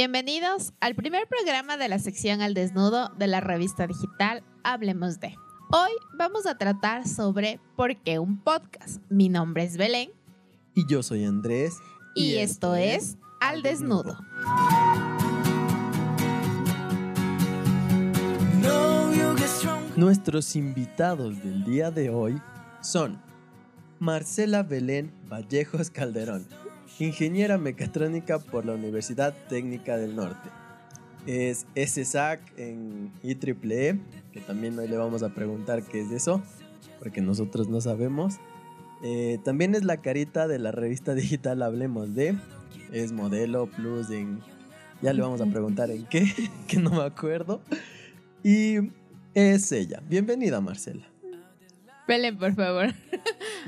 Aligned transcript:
Bienvenidos 0.00 0.74
al 0.78 0.94
primer 0.94 1.26
programa 1.26 1.76
de 1.76 1.88
la 1.88 1.98
sección 1.98 2.40
Al 2.40 2.54
Desnudo 2.54 3.08
de 3.18 3.26
la 3.26 3.40
revista 3.40 3.88
digital 3.88 4.44
Hablemos 4.62 5.18
de. 5.18 5.34
Hoy 5.72 5.90
vamos 6.16 6.46
a 6.46 6.56
tratar 6.56 7.08
sobre 7.08 7.58
por 7.74 8.00
qué 8.04 8.20
un 8.20 8.40
podcast. 8.40 9.02
Mi 9.10 9.28
nombre 9.28 9.64
es 9.64 9.76
Belén. 9.76 10.12
Y 10.76 10.86
yo 10.88 11.02
soy 11.02 11.24
Andrés. 11.24 11.78
Y, 12.14 12.36
esto, 12.36 12.76
es 12.76 13.18
Al 13.40 13.62
Desnudo. 13.62 14.16
Nuestros 19.96 20.54
invitados 20.54 21.42
del 21.42 21.64
día 21.64 21.90
de 21.90 22.10
hoy 22.10 22.40
son 22.82 23.20
Marcela 23.98 24.62
Belén 24.62 25.12
Vallejos 25.28 25.90
Calderón, 25.90 26.46
ingeniera 27.04 27.58
mecatrónica 27.58 28.38
por 28.38 28.66
la 28.66 28.74
Universidad 28.74 29.34
Técnica 29.48 29.96
del 29.96 30.16
Norte. 30.16 30.48
Es 31.26 31.66
SSAC 31.76 32.40
en 32.56 33.12
IEEE, 33.22 33.98
que 34.32 34.40
también 34.40 34.78
hoy 34.78 34.88
le 34.88 34.96
vamos 34.96 35.22
a 35.22 35.28
preguntar 35.28 35.82
qué 35.82 36.00
es 36.00 36.10
eso, 36.10 36.42
porque 36.98 37.20
nosotros 37.20 37.68
no 37.68 37.80
sabemos. 37.80 38.36
Eh, 39.02 39.38
también 39.44 39.74
es 39.74 39.84
la 39.84 39.98
carita 39.98 40.48
de 40.48 40.58
la 40.58 40.72
revista 40.72 41.14
digital 41.14 41.62
Hablemos 41.62 42.14
de. 42.14 42.36
Es 42.92 43.12
modelo 43.12 43.66
plus 43.66 44.10
en... 44.10 44.40
Ya 45.00 45.12
le 45.12 45.22
vamos 45.22 45.40
a 45.40 45.46
preguntar 45.46 45.90
en 45.90 46.06
qué, 46.06 46.26
que 46.66 46.78
no 46.78 46.90
me 46.90 47.02
acuerdo. 47.02 47.60
Y 48.42 48.76
es 49.34 49.70
ella. 49.70 50.02
Bienvenida, 50.08 50.60
Marcela. 50.60 51.06
Belén, 52.08 52.38
por 52.38 52.54
favor. 52.54 52.94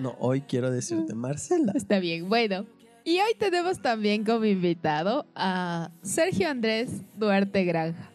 No, 0.00 0.16
hoy 0.18 0.40
quiero 0.40 0.70
decirte 0.70 1.14
Marcela. 1.14 1.72
Está 1.76 1.98
bien, 1.98 2.28
bueno. 2.28 2.64
Y 3.10 3.18
hoy 3.18 3.34
tenemos 3.36 3.82
también 3.82 4.24
como 4.24 4.44
invitado 4.44 5.26
a 5.34 5.90
Sergio 6.00 6.48
Andrés 6.48 7.02
Duarte 7.16 7.64
Granja, 7.64 8.08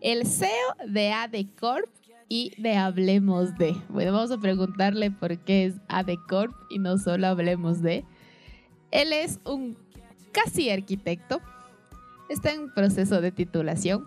el 0.00 0.26
CEO 0.26 0.50
de 0.88 1.12
ADECorp 1.12 1.88
y 2.28 2.60
de 2.60 2.74
Hablemos 2.74 3.56
de. 3.58 3.76
Bueno, 3.88 4.12
vamos 4.12 4.32
a 4.32 4.38
preguntarle 4.38 5.12
por 5.12 5.38
qué 5.38 5.66
es 5.66 5.74
ADECorp 5.86 6.52
y 6.68 6.80
no 6.80 6.98
solo 6.98 7.28
Hablemos 7.28 7.80
de. 7.80 8.04
Él 8.90 9.12
es 9.12 9.38
un 9.44 9.78
casi 10.32 10.68
arquitecto, 10.68 11.40
está 12.28 12.50
en 12.50 12.74
proceso 12.74 13.20
de 13.20 13.30
titulación, 13.30 14.04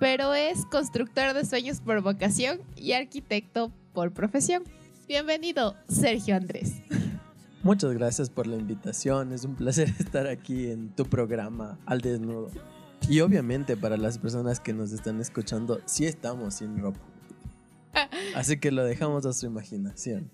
pero 0.00 0.34
es 0.34 0.66
constructor 0.66 1.32
de 1.32 1.44
sueños 1.44 1.80
por 1.80 2.00
vocación 2.00 2.58
y 2.74 2.90
arquitecto 2.90 3.70
por 3.92 4.12
profesión. 4.12 4.64
Bienvenido, 5.06 5.76
Sergio 5.88 6.34
Andrés. 6.34 6.72
Muchas 7.66 7.94
gracias 7.94 8.30
por 8.30 8.46
la 8.46 8.54
invitación. 8.54 9.32
Es 9.32 9.44
un 9.44 9.56
placer 9.56 9.88
estar 9.98 10.28
aquí 10.28 10.70
en 10.70 10.90
tu 10.90 11.04
programa 11.04 11.80
Al 11.84 12.00
Desnudo. 12.00 12.48
Y 13.08 13.18
obviamente 13.22 13.76
para 13.76 13.96
las 13.96 14.18
personas 14.20 14.60
que 14.60 14.72
nos 14.72 14.92
están 14.92 15.20
escuchando, 15.20 15.80
sí 15.84 16.06
estamos 16.06 16.54
sin 16.54 16.78
ropa. 16.78 17.00
Así 18.36 18.60
que 18.60 18.70
lo 18.70 18.84
dejamos 18.84 19.26
a 19.26 19.32
su 19.32 19.46
imaginación. 19.46 20.30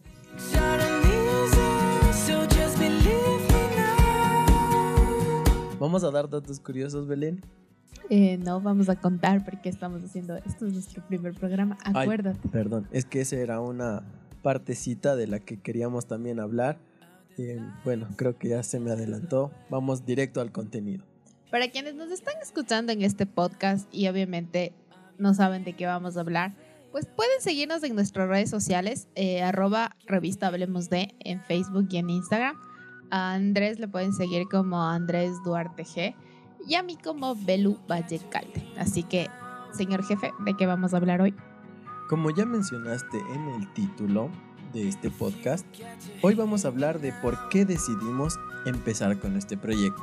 Vamos 5.80 6.04
a 6.04 6.10
dar 6.10 6.28
datos 6.28 6.60
curiosos, 6.60 7.06
Belén. 7.06 7.40
Eh, 8.10 8.36
no 8.36 8.60
vamos 8.60 8.90
a 8.90 8.96
contar 8.96 9.42
porque 9.42 9.70
estamos 9.70 10.02
haciendo 10.04 10.36
esto 10.36 10.66
es 10.66 10.74
nuestro 10.74 11.02
primer 11.06 11.32
programa. 11.32 11.78
Ay, 11.82 11.94
Acuérdate. 12.02 12.46
perdón, 12.50 12.86
es 12.92 13.06
que 13.06 13.22
esa 13.22 13.36
era 13.36 13.58
una 13.62 14.02
partecita 14.42 15.16
de 15.16 15.28
la 15.28 15.38
que 15.38 15.58
queríamos 15.58 16.06
también 16.06 16.38
hablar. 16.38 16.91
Eh, 17.38 17.60
bueno, 17.84 18.08
creo 18.16 18.38
que 18.38 18.48
ya 18.48 18.62
se 18.62 18.80
me 18.80 18.90
adelantó. 18.90 19.50
Vamos 19.70 20.04
directo 20.04 20.40
al 20.40 20.52
contenido. 20.52 21.04
Para 21.50 21.68
quienes 21.70 21.94
nos 21.94 22.10
están 22.10 22.34
escuchando 22.40 22.92
en 22.92 23.02
este 23.02 23.26
podcast 23.26 23.86
y 23.92 24.08
obviamente 24.08 24.72
no 25.18 25.34
saben 25.34 25.64
de 25.64 25.74
qué 25.74 25.86
vamos 25.86 26.16
a 26.16 26.20
hablar, 26.20 26.54
pues 26.90 27.06
pueden 27.06 27.40
seguirnos 27.40 27.82
en 27.82 27.94
nuestras 27.94 28.28
redes 28.28 28.50
sociales, 28.50 29.08
eh, 29.14 29.42
arroba 29.42 29.96
revista 30.06 30.48
Hablemos 30.48 30.90
de 30.90 31.14
en 31.20 31.40
Facebook 31.42 31.88
y 31.90 31.98
en 31.98 32.10
Instagram. 32.10 32.56
A 33.10 33.34
Andrés 33.34 33.78
le 33.78 33.88
pueden 33.88 34.12
seguir 34.12 34.46
como 34.50 34.82
Andrés 34.82 35.32
Duarte 35.44 35.84
G 35.84 36.14
y 36.66 36.74
a 36.74 36.82
mí 36.82 36.96
como 36.96 37.34
Belu 37.34 37.78
Valle 37.90 38.20
Calde. 38.30 38.66
Así 38.76 39.02
que, 39.02 39.28
señor 39.72 40.04
jefe, 40.04 40.30
¿de 40.44 40.56
qué 40.56 40.66
vamos 40.66 40.94
a 40.94 40.98
hablar 40.98 41.20
hoy? 41.20 41.34
Como 42.08 42.30
ya 42.30 42.44
mencionaste 42.44 43.18
en 43.34 43.48
el 43.48 43.72
título 43.72 44.30
de 44.72 44.88
este 44.88 45.10
podcast, 45.10 45.66
hoy 46.22 46.34
vamos 46.34 46.64
a 46.64 46.68
hablar 46.68 47.00
de 47.00 47.12
por 47.12 47.48
qué 47.48 47.64
decidimos 47.64 48.38
empezar 48.64 49.18
con 49.18 49.36
este 49.36 49.56
proyecto. 49.56 50.02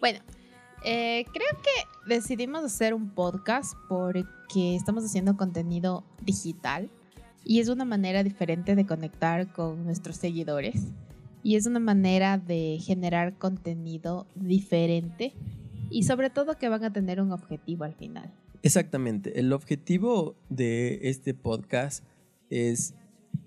Bueno, 0.00 0.20
eh, 0.84 1.24
creo 1.32 1.62
que 1.62 2.14
decidimos 2.14 2.64
hacer 2.64 2.94
un 2.94 3.10
podcast 3.10 3.74
porque 3.88 4.76
estamos 4.76 5.04
haciendo 5.04 5.36
contenido 5.36 6.04
digital 6.22 6.90
y 7.44 7.60
es 7.60 7.68
una 7.68 7.84
manera 7.84 8.22
diferente 8.22 8.74
de 8.74 8.86
conectar 8.86 9.52
con 9.52 9.84
nuestros 9.84 10.16
seguidores 10.16 10.88
y 11.42 11.56
es 11.56 11.66
una 11.66 11.80
manera 11.80 12.38
de 12.38 12.78
generar 12.80 13.38
contenido 13.38 14.26
diferente 14.34 15.32
y 15.90 16.02
sobre 16.02 16.30
todo 16.30 16.58
que 16.58 16.68
van 16.68 16.84
a 16.84 16.92
tener 16.92 17.20
un 17.20 17.32
objetivo 17.32 17.84
al 17.84 17.94
final. 17.94 18.32
Exactamente, 18.66 19.38
el 19.38 19.52
objetivo 19.52 20.34
de 20.48 20.98
este 21.02 21.34
podcast 21.34 22.04
es 22.50 22.96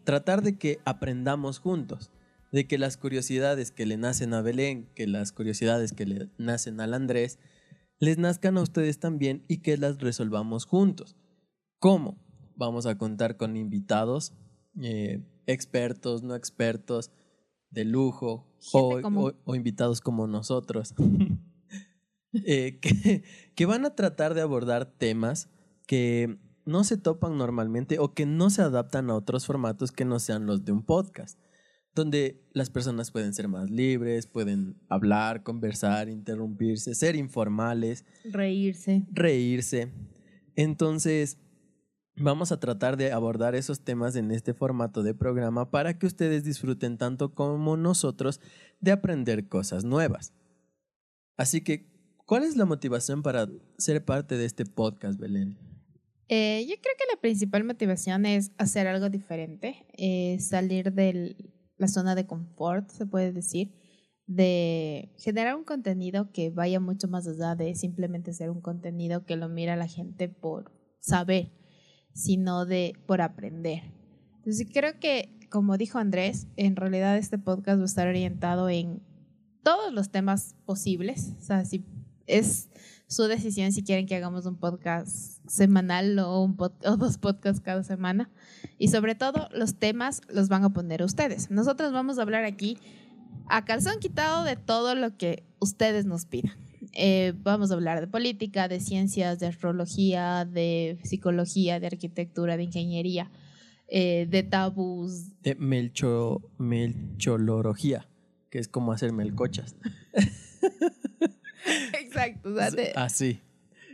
tratar 0.05 0.41
de 0.41 0.57
que 0.57 0.79
aprendamos 0.85 1.59
juntos, 1.59 2.09
de 2.53 2.67
que 2.67 2.77
las 2.77 2.95
curiosidades 2.95 3.71
que 3.71 3.85
le 3.85 3.97
nacen 3.97 4.33
a 4.33 4.41
Belén, 4.41 4.87
que 4.95 5.07
las 5.07 5.33
curiosidades 5.33 5.91
que 5.91 6.05
le 6.05 6.29
nacen 6.37 6.79
al 6.79 6.93
Andrés, 6.93 7.37
les 7.99 8.17
nazcan 8.17 8.57
a 8.57 8.61
ustedes 8.61 9.01
también 9.01 9.43
y 9.49 9.57
que 9.57 9.75
las 9.75 9.97
resolvamos 9.97 10.63
juntos. 10.63 11.17
¿Cómo? 11.79 12.17
Vamos 12.55 12.85
a 12.85 12.97
contar 12.97 13.35
con 13.35 13.57
invitados, 13.57 14.31
eh, 14.81 15.21
expertos, 15.47 16.23
no 16.23 16.33
expertos, 16.33 17.11
de 17.71 17.83
lujo, 17.83 18.47
o, 18.71 19.33
o 19.43 19.55
invitados 19.55 19.99
como 19.99 20.27
nosotros, 20.27 20.95
eh, 22.33 22.79
que, 22.81 23.23
que 23.55 23.65
van 23.65 23.85
a 23.85 23.95
tratar 23.95 24.33
de 24.33 24.41
abordar 24.41 24.85
temas 24.85 25.49
que 25.87 26.37
no 26.65 26.83
se 26.83 26.97
topan 26.97 27.37
normalmente 27.37 27.99
o 27.99 28.13
que 28.13 28.25
no 28.25 28.49
se 28.49 28.61
adaptan 28.61 29.09
a 29.09 29.15
otros 29.15 29.45
formatos 29.45 29.91
que 29.91 30.05
no 30.05 30.19
sean 30.19 30.45
los 30.45 30.63
de 30.63 30.71
un 30.71 30.83
podcast, 30.85 31.39
donde 31.95 32.47
las 32.53 32.69
personas 32.69 33.11
pueden 33.11 33.33
ser 33.33 33.47
más 33.47 33.69
libres, 33.71 34.27
pueden 34.27 34.79
hablar, 34.87 35.41
conversar, 35.43 36.09
interrumpirse, 36.09 36.93
ser 36.93 37.15
informales, 37.15 38.05
Reírse. 38.23 39.07
reírse. 39.11 39.91
Entonces, 40.55 41.39
vamos 42.15 42.51
a 42.51 42.59
tratar 42.59 42.97
de 42.97 43.11
abordar 43.11 43.55
esos 43.55 43.83
temas 43.83 44.15
en 44.15 44.31
este 44.31 44.53
formato 44.53 45.03
de 45.03 45.15
programa 45.15 45.71
para 45.71 45.97
que 45.97 46.05
ustedes 46.05 46.43
disfruten 46.43 46.97
tanto 46.97 47.33
como 47.33 47.77
nosotros 47.77 48.39
de 48.79 48.91
aprender 48.91 49.47
cosas 49.47 49.85
nuevas. 49.85 50.33
Así 51.37 51.61
que, 51.61 51.89
¿cuál 52.29 52.43
es 52.43 52.55
la 52.55 52.65
motivación 52.65 53.23
para 53.23 53.49
ser 53.79 54.05
parte 54.05 54.37
de 54.37 54.45
este 54.45 54.63
podcast, 54.63 55.19
Belén? 55.19 55.57
Eh, 56.27 56.63
yo 56.69 56.75
creo 56.79 56.93
que 56.95 57.11
la 57.11 57.19
principal 57.19 57.63
motivación 57.63 58.27
es 58.27 58.51
hacer 58.59 58.85
algo 58.85 59.09
diferente, 59.09 59.87
eh, 59.97 60.37
salir 60.39 60.93
de 60.93 61.35
la 61.77 61.87
zona 61.87 62.13
de 62.13 62.27
confort, 62.27 62.91
se 62.91 63.07
puede 63.07 63.33
decir, 63.33 63.73
de 64.27 65.11
generar 65.17 65.55
un 65.55 65.63
contenido 65.63 66.31
que 66.31 66.51
vaya 66.51 66.79
mucho 66.79 67.07
más 67.07 67.27
allá 67.27 67.55
de 67.55 67.73
simplemente 67.73 68.31
ser 68.31 68.51
un 68.51 68.61
contenido 68.61 69.25
que 69.25 69.35
lo 69.35 69.49
mira 69.49 69.75
la 69.75 69.87
gente 69.87 70.29
por 70.29 70.71
saber, 70.99 71.51
sino 72.13 72.67
de 72.67 72.93
por 73.07 73.21
aprender. 73.21 73.81
Entonces 74.35 74.67
creo 74.71 74.99
que, 74.99 75.35
como 75.49 75.77
dijo 75.77 75.97
Andrés, 75.97 76.45
en 76.57 76.75
realidad 76.75 77.17
este 77.17 77.39
podcast 77.39 77.79
va 77.79 77.83
a 77.83 77.85
estar 77.85 78.07
orientado 78.07 78.69
en 78.69 79.01
todos 79.63 79.91
los 79.91 80.11
temas 80.11 80.55
posibles, 80.65 81.33
o 81.39 81.41
sea, 81.41 81.65
si 81.65 81.83
es 82.29 82.69
su 83.07 83.23
decisión 83.23 83.71
si 83.71 83.83
quieren 83.83 84.05
que 84.05 84.15
hagamos 84.15 84.45
un 84.45 84.55
podcast 84.55 85.39
semanal 85.47 86.17
o, 86.19 86.43
un 86.43 86.55
o 86.59 86.97
dos 86.97 87.17
podcasts 87.17 87.59
cada 87.59 87.83
semana. 87.83 88.29
Y 88.77 88.89
sobre 88.89 89.15
todo, 89.15 89.49
los 89.51 89.75
temas 89.75 90.21
los 90.29 90.47
van 90.47 90.63
a 90.63 90.69
poner 90.69 91.01
ustedes. 91.01 91.49
Nosotros 91.49 91.91
vamos 91.91 92.19
a 92.19 92.21
hablar 92.21 92.45
aquí 92.45 92.77
a 93.47 93.65
calzón 93.65 93.99
quitado 93.99 94.43
de 94.43 94.55
todo 94.55 94.93
lo 94.93 95.17
que 95.17 95.43
ustedes 95.59 96.05
nos 96.05 96.25
pidan. 96.25 96.53
Eh, 96.93 97.33
vamos 97.43 97.71
a 97.71 97.73
hablar 97.73 97.99
de 97.99 98.07
política, 98.07 98.67
de 98.67 98.79
ciencias, 98.79 99.39
de 99.39 99.47
astrología, 99.47 100.45
de 100.45 100.99
psicología, 101.03 101.79
de 101.79 101.87
arquitectura, 101.87 102.57
de 102.57 102.63
ingeniería, 102.63 103.31
eh, 103.87 104.27
de 104.29 104.43
tabús. 104.43 105.41
De 105.41 105.55
melcho, 105.55 106.41
melcholorogía, 106.59 108.07
que 108.51 108.59
es 108.59 108.67
como 108.67 108.91
hacer 108.91 109.13
melcochas. 109.13 109.75
Exacto, 111.99 112.49
o 112.53 112.55
sea, 112.55 112.71
de, 112.71 112.93
Así. 112.95 113.39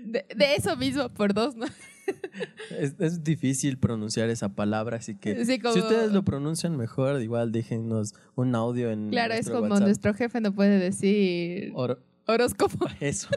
de- 0.04 0.26
de 0.36 0.56
eso 0.56 0.76
mismo 0.78 1.10
por 1.10 1.34
dos, 1.34 1.56
¿no? 1.56 1.66
es, 2.80 2.96
es 3.00 3.24
difícil 3.24 3.78
pronunciar 3.80 4.30
esa 4.30 4.50
palabra, 4.50 4.98
así 4.98 5.16
que 5.16 5.44
Sí, 5.46 5.60
como- 5.60 5.74
si 5.74 5.80
ustedes 5.80 6.12
lo 6.12 6.24
pronuncian 6.24 6.78
mejor, 6.78 7.22
igual 7.22 7.52
déjenos 7.52 8.14
un 8.36 8.54
audio 8.56 8.92
en 8.92 9.10
Claro, 9.10 9.34
es 9.34 9.50
como 9.50 9.62
WhatsApp. 9.68 9.82
nuestro 9.88 10.14
jefe 10.14 10.42
no 10.42 10.54
puede 10.54 10.78
decir 10.80 11.72
Oro- 11.76 12.00
horóscopo. 12.28 12.88
Eso. 13.00 13.30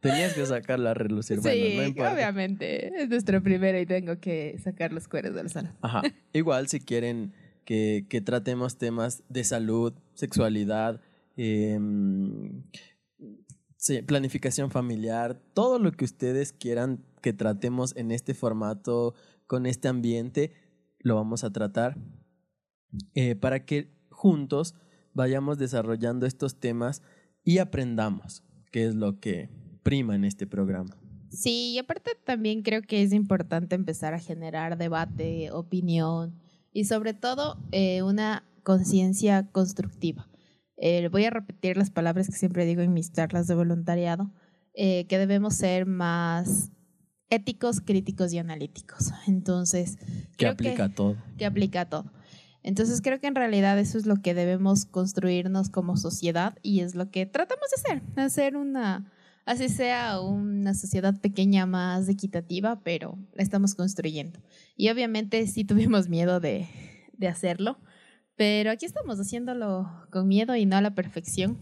Tenías 0.00 0.34
que 0.34 0.46
sacarla 0.46 0.92
a 0.92 0.94
relucir. 0.94 1.40
Bueno, 1.40 1.56
sí, 1.86 1.94
no 1.96 2.12
obviamente. 2.12 3.02
Es 3.02 3.08
nuestro 3.08 3.42
primero 3.42 3.78
y 3.80 3.86
tengo 3.86 4.20
que 4.20 4.56
sacar 4.62 4.92
los 4.92 5.08
cueros 5.08 5.34
del 5.34 5.50
salón. 5.50 5.72
Ajá. 5.80 6.02
Igual 6.32 6.68
si 6.68 6.80
quieren 6.80 7.32
que, 7.64 8.04
que 8.08 8.20
tratemos 8.20 8.78
temas 8.78 9.24
de 9.28 9.42
salud, 9.42 9.94
sexualidad, 10.14 11.00
sí, 13.76 14.02
planificación 14.02 14.70
familiar, 14.70 15.40
todo 15.54 15.78
lo 15.78 15.92
que 15.92 16.04
ustedes 16.04 16.52
quieran 16.52 17.04
que 17.22 17.32
tratemos 17.32 17.94
en 17.96 18.10
este 18.10 18.34
formato, 18.34 19.14
con 19.46 19.66
este 19.66 19.88
ambiente, 19.88 20.52
lo 21.00 21.14
vamos 21.14 21.44
a 21.44 21.52
tratar 21.52 21.96
eh, 23.14 23.36
para 23.36 23.64
que 23.64 23.92
juntos 24.10 24.74
vayamos 25.12 25.58
desarrollando 25.58 26.26
estos 26.26 26.58
temas 26.58 27.02
y 27.44 27.58
aprendamos, 27.58 28.42
que 28.72 28.86
es 28.86 28.94
lo 28.94 29.20
que 29.20 29.50
prima 29.82 30.14
en 30.14 30.24
este 30.24 30.46
programa. 30.46 30.96
Sí, 31.30 31.72
y 31.74 31.78
aparte 31.78 32.12
también 32.24 32.62
creo 32.62 32.82
que 32.82 33.02
es 33.02 33.12
importante 33.12 33.74
empezar 33.74 34.14
a 34.14 34.18
generar 34.18 34.78
debate, 34.78 35.50
opinión 35.52 36.34
y 36.72 36.84
sobre 36.84 37.14
todo 37.14 37.58
eh, 37.72 38.02
una 38.02 38.44
conciencia 38.62 39.48
constructiva. 39.52 40.28
Eh, 40.76 41.08
voy 41.08 41.24
a 41.24 41.30
repetir 41.30 41.76
las 41.76 41.90
palabras 41.90 42.26
que 42.28 42.36
siempre 42.36 42.66
digo 42.66 42.82
en 42.82 42.92
mis 42.92 43.12
charlas 43.12 43.46
de 43.46 43.54
voluntariado, 43.54 44.30
eh, 44.74 45.06
que 45.08 45.18
debemos 45.18 45.54
ser 45.54 45.86
más 45.86 46.70
éticos, 47.30 47.80
críticos 47.80 48.32
y 48.32 48.38
analíticos. 48.38 49.12
Entonces, 49.26 49.98
Que 50.36 50.46
aplica 50.46 50.84
a 50.84 50.94
todo. 50.94 51.16
que 51.38 51.46
aplica 51.46 51.88
todo. 51.88 52.12
Entonces 52.62 53.00
creo 53.00 53.20
que 53.20 53.28
en 53.28 53.36
realidad 53.36 53.78
eso 53.78 53.96
es 53.96 54.06
lo 54.06 54.16
que 54.16 54.34
debemos 54.34 54.86
construirnos 54.86 55.70
como 55.70 55.96
sociedad 55.96 56.58
y 56.62 56.80
es 56.80 56.96
lo 56.96 57.10
que 57.10 57.24
tratamos 57.24 57.68
de 57.70 57.76
hacer, 57.76 58.02
hacer 58.16 58.56
una, 58.56 59.12
así 59.44 59.68
sea 59.68 60.20
una 60.20 60.74
sociedad 60.74 61.18
pequeña 61.20 61.64
más 61.66 62.08
equitativa, 62.08 62.80
pero 62.82 63.18
la 63.34 63.44
estamos 63.44 63.76
construyendo. 63.76 64.40
Y 64.76 64.88
obviamente 64.88 65.46
sí 65.46 65.64
tuvimos 65.64 66.08
miedo 66.08 66.40
de, 66.40 66.66
de 67.16 67.28
hacerlo, 67.28 67.78
pero 68.36 68.70
aquí 68.70 68.86
estamos 68.86 69.18
haciéndolo 69.18 69.90
con 70.10 70.28
miedo 70.28 70.54
y 70.56 70.66
no 70.66 70.76
a 70.76 70.82
la 70.82 70.94
perfección. 70.94 71.58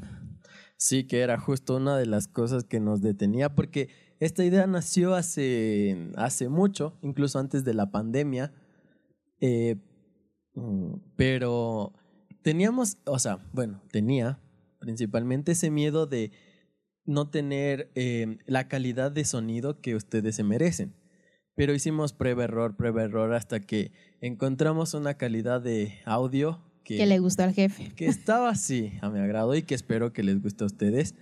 Sí, 0.76 1.04
que 1.04 1.20
era 1.20 1.38
justo 1.38 1.76
una 1.76 1.96
de 1.96 2.06
las 2.06 2.28
cosas 2.28 2.64
que 2.64 2.80
nos 2.80 3.00
detenía, 3.00 3.54
porque 3.54 3.88
esta 4.20 4.44
idea 4.44 4.66
nació 4.66 5.14
hace, 5.14 6.10
hace 6.16 6.48
mucho, 6.48 6.98
incluso 7.02 7.38
antes 7.38 7.64
de 7.64 7.74
la 7.74 7.90
pandemia, 7.90 8.52
eh, 9.40 9.76
mm, 10.54 10.94
pero 11.16 11.92
teníamos, 12.42 12.98
o 13.06 13.18
sea, 13.18 13.38
bueno, 13.52 13.80
tenía 13.90 14.40
principalmente 14.78 15.52
ese 15.52 15.70
miedo 15.70 16.06
de 16.06 16.32
no 17.06 17.30
tener 17.30 17.90
eh, 17.94 18.38
la 18.46 18.68
calidad 18.68 19.12
de 19.12 19.24
sonido 19.24 19.80
que 19.80 19.94
ustedes 19.94 20.36
se 20.36 20.42
merecen. 20.42 20.94
Pero 21.56 21.72
hicimos 21.74 22.12
prueba-error, 22.12 22.76
prueba-error, 22.76 23.32
hasta 23.34 23.60
que 23.60 23.92
encontramos 24.20 24.94
una 24.94 25.14
calidad 25.14 25.60
de 25.60 25.94
audio 26.04 26.60
Que 26.84 27.06
le 27.06 27.18
gustó 27.18 27.44
al 27.44 27.52
jefe. 27.54 27.92
que 27.94 28.06
estaba 28.06 28.50
así 28.50 28.92
a 29.00 29.08
mi 29.08 29.20
agrado 29.20 29.54
y 29.54 29.62
que 29.62 29.74
espero 29.74 30.12
que 30.12 30.22
les 30.22 30.42
guste 30.42 30.64
a 30.64 30.66
ustedes. 30.66 31.14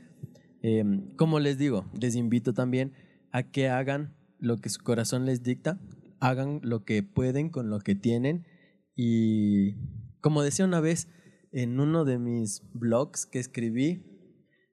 Eh, 0.63 0.85
como 1.17 1.39
les 1.41 1.59
digo, 1.59 1.85
les 2.01 2.15
invito 2.15 2.55
también 2.55 2.93
a 3.31 3.43
que 3.45 3.69
hagan 3.69 4.15
lo 4.39 4.57
que 4.59 4.71
su 4.71 4.83
corazón 4.83 5.27
les 5.27 5.43
dicta, 5.43 5.79
hagan 6.21 6.61
lo 6.63 6.85
que 6.85 7.03
pueden 7.03 7.49
con 7.51 7.69
lo 7.71 7.81
que 7.81 7.95
tienen 7.95 8.47
y 8.95 9.75
como 10.21 10.43
decía 10.43 10.65
una 10.65 10.81
vez 10.81 11.09
en 11.53 11.81
uno 11.81 12.05
de 12.05 12.19
mis 12.19 12.63
blogs 12.73 13.27
que 13.27 13.39
escribí, 13.39 14.05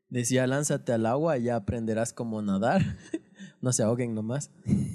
decía 0.09 0.47
lánzate 0.47 0.93
al 0.93 1.05
agua 1.05 1.37
y 1.37 1.43
ya 1.43 1.55
aprenderás 1.55 2.13
cómo 2.13 2.41
nadar, 2.41 2.81
no 3.61 3.73
se 3.73 3.83
ahoguen 3.83 4.13
nomás. 4.13 4.51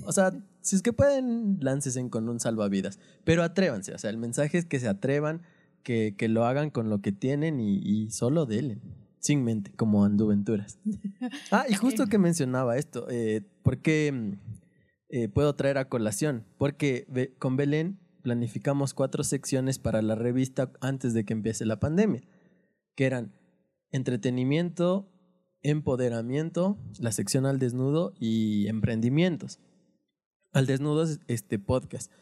O 0.06 0.12
sea, 0.12 0.32
si 0.64 0.75
es 0.76 0.82
que 0.82 0.93
pueden, 0.93 1.58
láncesen 1.61 2.08
con 2.08 2.28
un 2.28 2.40
salvavidas, 2.40 2.99
pero 3.25 3.43
atrévanse, 3.44 3.94
o 3.94 3.99
sea, 3.99 4.11
el 4.11 4.16
mensaje 4.19 4.58
es 4.58 4.64
que 4.66 4.81
se 4.81 4.88
atrevan, 4.88 5.43
que, 5.82 6.14
que 6.16 6.28
lo 6.28 6.44
hagan 6.46 6.70
con 6.70 6.88
lo 6.90 7.00
que 7.00 7.12
tienen 7.12 7.61
y, 7.61 7.76
y 7.78 8.11
solo 8.11 8.46
delen, 8.46 8.81
sin 9.19 9.44
mente, 9.44 9.70
como 9.76 10.05
anduventuras. 10.05 10.78
Ah, 11.50 11.66
y 11.69 11.75
justo 11.75 12.06
que 12.06 12.19
mencionaba 12.19 12.76
esto, 12.78 13.06
eh, 13.08 13.43
¿por 13.62 13.78
qué 13.78 14.37
eh, 15.11 15.28
puedo 15.28 15.55
traer 15.55 15.78
a 15.78 15.88
colación? 15.88 16.44
Porque 16.58 17.06
Be- 17.08 17.34
con 17.38 17.56
Belén 17.56 17.99
planificamos 18.22 18.94
cuatro 18.94 19.22
secciones 19.25 19.78
para 19.78 20.00
la 20.02 20.14
revista 20.14 20.72
antes 20.81 21.12
de 21.14 21.25
que 21.25 21.34
empiece 21.34 21.64
la 21.67 21.78
pandemia, 21.78 22.22
que 22.96 23.05
eran 23.05 23.32
entretenimiento, 23.93 25.08
empoderamiento, 25.62 26.78
la 26.99 27.12
sección 27.12 27.46
al 27.46 27.58
desnudo 27.58 28.14
y 28.19 28.67
emprendimientos. 28.69 29.58
Al 30.55 30.67
desnudo 30.67 31.03
es 31.03 31.19
este 31.27 31.59
podcast, 31.59 32.12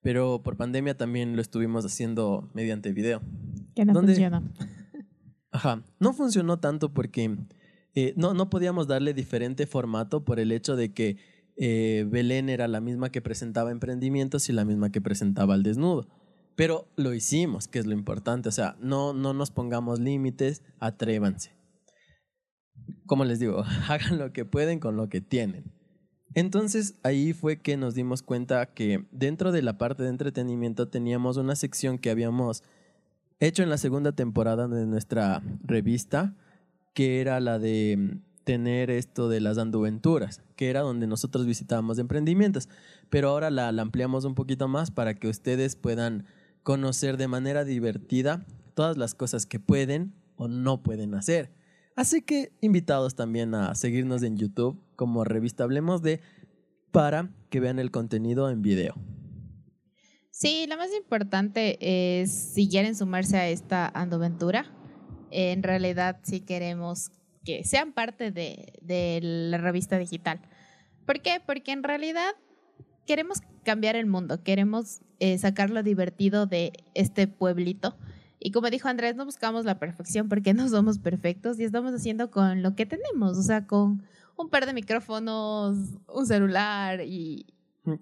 pero 0.00 0.44
por 0.44 0.56
pandemia 0.56 0.96
también 0.96 1.34
lo 1.34 1.42
estuvimos 1.42 1.84
haciendo 1.84 2.48
mediante 2.54 2.92
video. 2.92 3.20
Que 3.74 3.84
no. 3.84 4.00
Ajá, 5.50 5.82
no 5.98 6.12
funcionó 6.12 6.60
tanto 6.60 6.94
porque 6.94 7.36
eh, 7.96 8.14
no, 8.16 8.32
no 8.32 8.48
podíamos 8.48 8.86
darle 8.86 9.12
diferente 9.12 9.66
formato 9.66 10.24
por 10.24 10.38
el 10.38 10.52
hecho 10.52 10.76
de 10.76 10.94
que 10.94 11.16
eh, 11.56 12.06
Belén 12.08 12.48
era 12.48 12.68
la 12.68 12.80
misma 12.80 13.10
que 13.10 13.20
presentaba 13.20 13.72
emprendimientos 13.72 14.48
y 14.48 14.52
la 14.52 14.64
misma 14.64 14.92
que 14.92 15.00
presentaba 15.00 15.54
al 15.54 15.64
desnudo. 15.64 16.06
Pero 16.54 16.86
lo 16.94 17.12
hicimos, 17.12 17.66
que 17.66 17.80
es 17.80 17.86
lo 17.86 17.92
importante. 17.92 18.48
O 18.48 18.52
sea, 18.52 18.76
no, 18.80 19.14
no 19.14 19.34
nos 19.34 19.50
pongamos 19.50 19.98
límites, 19.98 20.62
atrévanse. 20.78 21.50
Como 23.06 23.24
les 23.24 23.40
digo, 23.40 23.64
hagan 23.88 24.16
lo 24.18 24.32
que 24.32 24.44
pueden 24.44 24.78
con 24.78 24.96
lo 24.96 25.08
que 25.08 25.20
tienen. 25.20 25.79
Entonces 26.34 26.94
ahí 27.02 27.32
fue 27.32 27.60
que 27.60 27.76
nos 27.76 27.94
dimos 27.94 28.22
cuenta 28.22 28.66
que 28.66 29.04
dentro 29.10 29.50
de 29.50 29.62
la 29.62 29.78
parte 29.78 30.02
de 30.02 30.10
entretenimiento 30.10 30.88
teníamos 30.88 31.36
una 31.36 31.56
sección 31.56 31.98
que 31.98 32.10
habíamos 32.10 32.62
hecho 33.40 33.62
en 33.62 33.70
la 33.70 33.78
segunda 33.78 34.12
temporada 34.12 34.68
de 34.68 34.86
nuestra 34.86 35.42
revista, 35.64 36.34
que 36.94 37.20
era 37.20 37.40
la 37.40 37.58
de 37.58 37.96
mm, 37.96 38.18
tener 38.44 38.90
esto 38.90 39.28
de 39.28 39.40
las 39.40 39.58
anduventuras, 39.58 40.42
que 40.56 40.70
era 40.70 40.80
donde 40.80 41.06
nosotros 41.06 41.46
visitábamos 41.46 41.98
emprendimientos, 41.98 42.68
pero 43.08 43.30
ahora 43.30 43.50
la, 43.50 43.72
la 43.72 43.82
ampliamos 43.82 44.24
un 44.24 44.34
poquito 44.34 44.68
más 44.68 44.90
para 44.90 45.14
que 45.14 45.28
ustedes 45.28 45.74
puedan 45.74 46.26
conocer 46.62 47.16
de 47.16 47.28
manera 47.28 47.64
divertida 47.64 48.44
todas 48.74 48.96
las 48.96 49.14
cosas 49.14 49.46
que 49.46 49.58
pueden 49.58 50.12
o 50.36 50.46
no 50.46 50.82
pueden 50.82 51.14
hacer. 51.14 51.50
Así 51.96 52.22
que 52.22 52.52
invitados 52.60 53.14
también 53.14 53.54
a 53.54 53.74
seguirnos 53.74 54.22
en 54.22 54.36
YouTube 54.36 54.80
como 55.00 55.24
Revista 55.24 55.64
Hablemos 55.64 56.02
de 56.02 56.20
para 56.90 57.30
que 57.48 57.58
vean 57.58 57.78
el 57.78 57.90
contenido 57.90 58.50
en 58.50 58.60
video. 58.60 58.96
Sí, 60.30 60.66
lo 60.68 60.76
más 60.76 60.90
importante 60.94 61.78
es 62.20 62.30
si 62.30 62.68
quieren 62.68 62.94
sumarse 62.94 63.38
a 63.38 63.48
esta 63.48 63.88
andoventura, 63.88 64.66
en 65.30 65.62
realidad 65.62 66.20
sí 66.22 66.40
queremos 66.40 67.12
que 67.46 67.64
sean 67.64 67.94
parte 67.94 68.30
de, 68.30 68.74
de 68.82 69.20
la 69.22 69.56
revista 69.56 69.96
digital. 69.96 70.42
¿Por 71.06 71.22
qué? 71.22 71.40
Porque 71.46 71.72
en 71.72 71.82
realidad 71.82 72.32
queremos 73.06 73.38
cambiar 73.64 73.96
el 73.96 74.04
mundo, 74.04 74.42
queremos 74.42 75.00
eh, 75.18 75.38
sacar 75.38 75.70
lo 75.70 75.82
divertido 75.82 76.44
de 76.44 76.74
este 76.92 77.26
pueblito. 77.26 77.96
Y 78.38 78.50
como 78.50 78.68
dijo 78.68 78.86
Andrés, 78.88 79.16
no 79.16 79.24
buscamos 79.24 79.64
la 79.64 79.78
perfección 79.78 80.28
porque 80.28 80.52
no 80.52 80.68
somos 80.68 80.98
perfectos 80.98 81.58
y 81.58 81.64
estamos 81.64 81.94
haciendo 81.94 82.30
con 82.30 82.62
lo 82.62 82.74
que 82.74 82.84
tenemos, 82.84 83.38
o 83.38 83.42
sea, 83.42 83.66
con 83.66 84.02
un 84.40 84.48
par 84.50 84.66
de 84.66 84.72
micrófonos, 84.72 85.76
un 86.08 86.26
celular 86.26 87.00
y, 87.02 87.46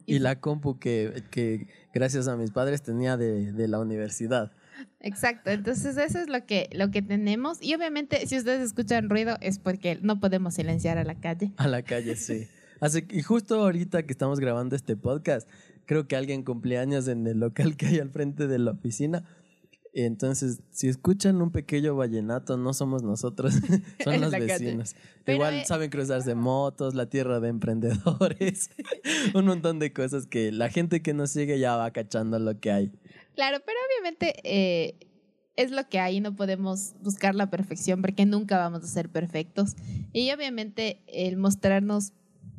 Y 0.07 0.19
la 0.19 0.41
compu 0.41 0.79
que, 0.79 1.25
que 1.31 1.69
gracias 1.93 2.29
a 2.29 2.37
mis 2.37 2.51
padres 2.51 2.83
tenía 2.83 3.17
de, 3.17 3.53
de 3.53 3.69
la 3.69 3.81
universidad. 3.81 4.53
Exacto, 5.01 5.51
entonces 5.51 5.97
eso 5.97 6.19
es 6.19 6.29
lo 6.29 6.47
que, 6.47 6.69
lo 6.73 6.91
que 6.91 7.03
tenemos 7.03 7.59
y 7.61 7.75
obviamente 7.75 8.27
si 8.27 8.37
ustedes 8.37 8.63
escuchan 8.63 9.09
ruido 9.09 9.37
es 9.41 9.59
porque 9.59 9.99
no 10.03 10.21
podemos 10.21 10.55
silenciar 10.55 10.99
a 10.99 11.05
la 11.05 11.17
calle. 11.17 11.53
A 11.57 11.67
la 11.67 11.83
calle, 11.83 12.17
sí. 12.17 12.47
Así 12.81 13.03
que 13.03 13.17
y 13.17 13.23
justo 13.23 13.61
ahorita 13.61 14.05
que 14.05 14.13
estamos 14.13 14.39
grabando 14.39 14.77
este 14.77 14.97
podcast, 14.97 15.49
creo 15.87 16.07
que 16.07 16.17
alguien 16.17 16.45
cumpleaños 16.45 17.09
en 17.09 17.27
el 17.27 17.41
local 17.41 17.77
que 17.77 17.87
hay 17.87 17.99
al 17.99 18.11
frente 18.11 18.47
de 18.47 18.59
la 18.59 18.73
oficina. 18.73 19.25
Entonces, 19.93 20.61
si 20.71 20.89
escuchan 20.89 21.41
un 21.43 21.51
pequeño 21.51 21.97
vallenato, 21.97 22.57
no 22.57 22.73
somos 22.75 23.03
nosotros, 23.03 23.55
son 24.05 24.21
los 24.21 24.31
vecinos. 24.33 24.95
Pero, 25.25 25.37
Igual 25.37 25.55
eh, 25.55 25.65
saben 25.67 25.91
cruzarse 25.91 26.35
motos, 26.35 26.95
la 26.95 27.07
tierra 27.07 27.41
de 27.41 27.49
emprendedores, 27.49 28.71
un 29.35 29.47
montón 29.47 29.79
de 29.79 29.93
cosas 29.93 30.27
que 30.27 30.53
la 30.53 30.69
gente 30.69 31.03
que 31.03 31.15
nos 31.15 31.31
sigue 31.31 31.59
ya 31.59 31.77
va 31.77 31.91
cachando 31.91 32.39
lo 32.39 32.59
que 32.61 32.71
hay. 32.71 32.93
Claro, 33.35 33.59
pero 33.65 33.79
obviamente 33.89 34.35
eh, 34.45 34.99
es 35.57 35.71
lo 35.71 35.89
que 35.89 35.99
hay, 35.99 36.21
no 36.21 36.37
podemos 36.37 36.95
buscar 37.03 37.35
la 37.35 37.51
perfección 37.51 38.01
porque 38.03 38.27
nunca 38.27 38.59
vamos 38.59 38.85
a 38.85 38.87
ser 38.87 39.09
perfectos. 39.09 39.75
Y 40.13 40.31
obviamente 40.33 41.03
el 41.07 41.37
mostrarnos 41.37 42.13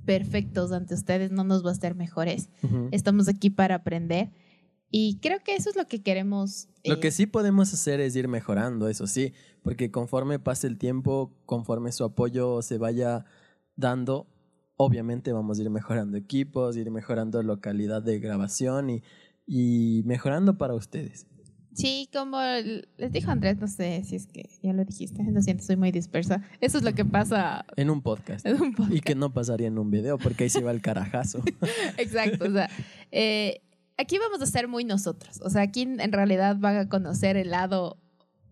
perfectos 0.05 0.71
ante 0.71 0.95
ustedes, 0.95 1.31
no 1.31 1.43
nos 1.43 1.63
va 1.63 1.69
a 1.69 1.73
hacer 1.73 1.95
mejores. 1.95 2.49
Ujú. 2.63 2.89
Estamos 2.91 3.27
aquí 3.27 3.49
para 3.49 3.75
aprender 3.75 4.31
y 4.91 5.19
creo 5.21 5.39
que 5.43 5.55
eso 5.55 5.69
es 5.69 5.75
lo 5.75 5.87
que 5.87 6.01
queremos. 6.01 6.67
Lo 6.83 6.95
eh, 6.95 6.99
que 6.99 7.11
sí 7.11 7.25
podemos 7.25 7.73
hacer 7.73 7.99
es 7.99 8.15
ir 8.15 8.27
mejorando, 8.27 8.87
eso 8.87 9.07
sí, 9.07 9.33
porque 9.61 9.91
conforme 9.91 10.39
pase 10.39 10.67
el 10.67 10.77
tiempo, 10.77 11.33
conforme 11.45 11.91
su 11.91 12.03
apoyo 12.03 12.61
se 12.61 12.77
vaya 12.77 13.25
dando, 13.75 14.27
obviamente 14.77 15.31
vamos 15.31 15.59
a 15.59 15.61
ir 15.61 15.69
mejorando 15.69 16.17
equipos, 16.17 16.77
ir 16.77 16.89
mejorando 16.91 17.41
la 17.43 17.59
calidad 17.59 18.01
de 18.01 18.19
grabación 18.19 18.89
y, 18.89 19.03
y 19.45 20.01
mejorando 20.05 20.57
para 20.57 20.73
ustedes. 20.73 21.27
Sí, 21.73 22.09
como 22.11 22.41
les 22.97 23.11
dijo 23.11 23.31
Andrés, 23.31 23.57
no 23.57 23.67
sé 23.67 24.03
si 24.03 24.15
es 24.15 24.27
que 24.27 24.49
ya 24.61 24.73
lo 24.73 24.83
dijiste, 24.83 25.23
lo 25.23 25.41
siento, 25.41 25.63
soy 25.63 25.77
muy 25.77 25.91
dispersa. 25.91 26.41
Eso 26.59 26.79
es 26.79 26.83
lo 26.83 26.93
que 26.93 27.05
pasa 27.05 27.65
En 27.77 27.89
un 27.89 28.01
podcast. 28.01 28.45
en 28.45 28.61
un 28.61 28.73
podcast. 28.73 28.95
Y 28.95 29.01
que 29.01 29.15
no 29.15 29.33
pasaría 29.33 29.67
en 29.67 29.77
un 29.77 29.89
video, 29.91 30.17
porque 30.17 30.45
ahí 30.45 30.49
se 30.49 30.61
va 30.61 30.71
el 30.71 30.81
carajazo. 30.81 31.41
Exacto, 31.97 32.45
o 32.45 32.51
sea, 32.51 32.69
eh, 33.11 33.61
aquí 33.99 34.17
vamos 34.17 34.41
a 34.41 34.45
ser 34.45 34.67
muy 34.67 34.85
nosotros. 34.85 35.39
O 35.43 35.49
sea, 35.49 35.61
aquí 35.61 35.81
en 35.81 36.11
realidad 36.11 36.55
van 36.57 36.77
a 36.77 36.89
conocer 36.89 37.37
el 37.37 37.51
lado 37.51 37.97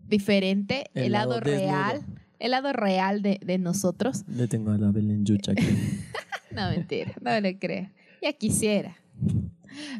diferente, 0.06 0.90
el, 0.94 1.06
El 1.06 1.12
lado, 1.12 1.40
real, 1.40 2.04
el 2.38 2.50
lado 2.50 2.72
real 2.72 3.22
de, 3.22 3.40
de 3.44 3.58
nosotros. 3.58 4.24
Le 4.28 4.46
tengo 4.46 4.70
a 4.70 4.78
la 4.78 4.90
Belén 4.90 5.24
Yucha 5.24 5.52
aquí. 5.52 5.66
No, 6.50 6.70
mentira, 6.70 7.12
no 7.20 7.38
le 7.40 7.58
creo. 7.58 7.90
Ya 8.22 8.32
quisiera. 8.32 8.96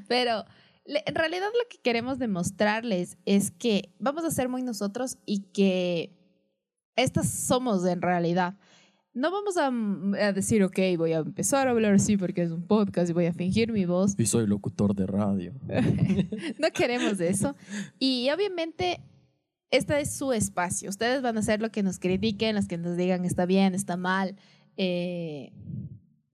Pero 0.09 0.45
en 0.87 1.15
realidad 1.15 1.47
lo 1.47 1.69
que 1.69 1.79
queremos 1.79 2.19
demostrarles 2.19 3.19
es 3.27 3.51
que 3.51 3.93
vamos 3.99 4.25
a 4.25 4.31
ser 4.31 4.49
muy 4.49 4.63
nosotros 4.63 5.19
y 5.27 5.41
que 5.53 6.17
estas 6.97 7.29
somos 7.31 7.85
en 7.87 8.01
realidad. 8.01 8.55
No 9.19 9.33
vamos 9.33 9.57
a, 9.57 9.67
a 9.67 10.33
decir, 10.33 10.63
ok, 10.63 10.79
voy 10.97 11.13
a 11.13 11.19
empezar 11.19 11.67
a 11.67 11.73
hablar 11.73 11.95
así 11.95 12.17
porque 12.17 12.43
es 12.43 12.53
un 12.53 12.63
podcast 12.63 13.11
y 13.11 13.13
voy 13.13 13.27
a 13.27 13.33
fingir 13.33 13.73
mi 13.73 13.85
voz. 13.85 14.15
Y 14.17 14.27
soy 14.27 14.47
locutor 14.47 14.95
de 14.95 15.07
radio. 15.07 15.53
no 16.59 16.71
queremos 16.73 17.19
eso. 17.19 17.57
Y 17.99 18.31
obviamente, 18.31 19.01
este 19.73 20.01
es 20.01 20.13
su 20.13 20.33
espacio. 20.33 20.89
Ustedes 20.89 21.21
van 21.21 21.37
a 21.37 21.41
hacer 21.41 21.61
lo 21.61 21.71
que 21.71 21.83
nos 21.83 21.99
critiquen, 21.99 22.55
los 22.55 22.69
que 22.69 22.79
nos 22.79 22.97
digan 22.97 23.25
está 23.25 23.45
bien, 23.45 23.75
está 23.75 23.97
mal, 23.97 24.37
eh, 24.77 25.53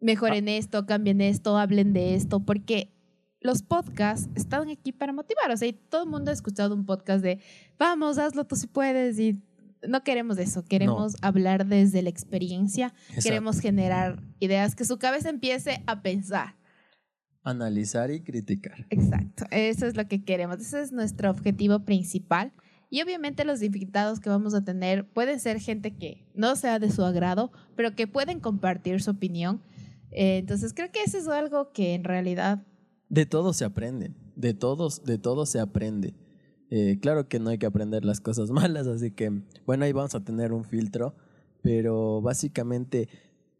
mejoren 0.00 0.48
esto, 0.48 0.84
cambien 0.84 1.22
esto, 1.22 1.56
hablen 1.56 1.94
de 1.94 2.14
esto, 2.14 2.40
porque 2.40 2.92
los 3.40 3.62
podcasts 3.62 4.28
están 4.34 4.68
aquí 4.68 4.92
para 4.92 5.14
motivar. 5.14 5.50
O 5.50 5.56
sea, 5.56 5.68
y 5.68 5.72
todo 5.72 6.04
el 6.04 6.10
mundo 6.10 6.30
ha 6.30 6.34
escuchado 6.34 6.74
un 6.74 6.84
podcast 6.84 7.24
de 7.24 7.40
vamos, 7.78 8.18
hazlo 8.18 8.44
tú 8.44 8.56
si 8.56 8.66
puedes. 8.66 9.18
Y 9.18 9.40
no 9.88 10.02
queremos 10.02 10.38
eso. 10.38 10.64
Queremos 10.64 11.16
hablar 11.22 11.66
desde 11.66 12.02
la 12.02 12.10
experiencia. 12.10 12.94
Queremos 13.22 13.60
generar 13.60 14.22
ideas 14.40 14.74
que 14.74 14.84
su 14.84 14.98
cabeza 14.98 15.30
empiece 15.30 15.82
a 15.86 16.02
pensar. 16.02 16.56
Analizar 17.42 18.10
y 18.10 18.22
criticar. 18.22 18.86
Exacto, 18.88 19.44
eso 19.50 19.86
es 19.86 19.96
lo 19.96 20.08
que 20.08 20.24
queremos, 20.24 20.60
ese 20.60 20.80
es 20.80 20.92
nuestro 20.92 21.30
objetivo 21.30 21.84
principal. 21.84 22.52
Y 22.88 23.02
obviamente 23.02 23.44
los 23.44 23.60
invitados 23.62 24.20
que 24.20 24.30
vamos 24.30 24.54
a 24.54 24.64
tener 24.64 25.06
pueden 25.06 25.40
ser 25.40 25.60
gente 25.60 25.94
que 25.94 26.26
no 26.34 26.56
sea 26.56 26.78
de 26.78 26.90
su 26.90 27.04
agrado, 27.04 27.52
pero 27.76 27.94
que 27.94 28.06
pueden 28.06 28.40
compartir 28.40 29.02
su 29.02 29.10
opinión. 29.10 29.60
Eh, 30.10 30.38
entonces 30.38 30.72
creo 30.72 30.90
que 30.90 31.02
eso 31.02 31.18
es 31.18 31.28
algo 31.28 31.72
que 31.72 31.94
en 31.94 32.04
realidad, 32.04 32.64
De 33.08 33.26
todos 33.26 33.56
se 33.56 33.64
aprenden, 33.64 34.16
de 34.36 34.54
todos, 34.54 35.04
de 35.04 35.18
todos 35.18 35.50
se 35.50 35.60
aprende. 35.60 36.14
Eh, 36.70 36.98
claro 37.00 37.28
que 37.28 37.38
no 37.38 37.50
hay 37.50 37.58
que 37.58 37.66
aprender 37.66 38.04
las 38.04 38.20
cosas 38.20 38.50
malas, 38.52 38.86
así 38.86 39.10
que 39.10 39.42
bueno, 39.66 39.84
ahí 39.84 39.92
vamos 39.92 40.14
a 40.14 40.24
tener 40.24 40.52
un 40.52 40.64
filtro, 40.64 41.14
pero 41.62 42.20
básicamente 42.20 43.08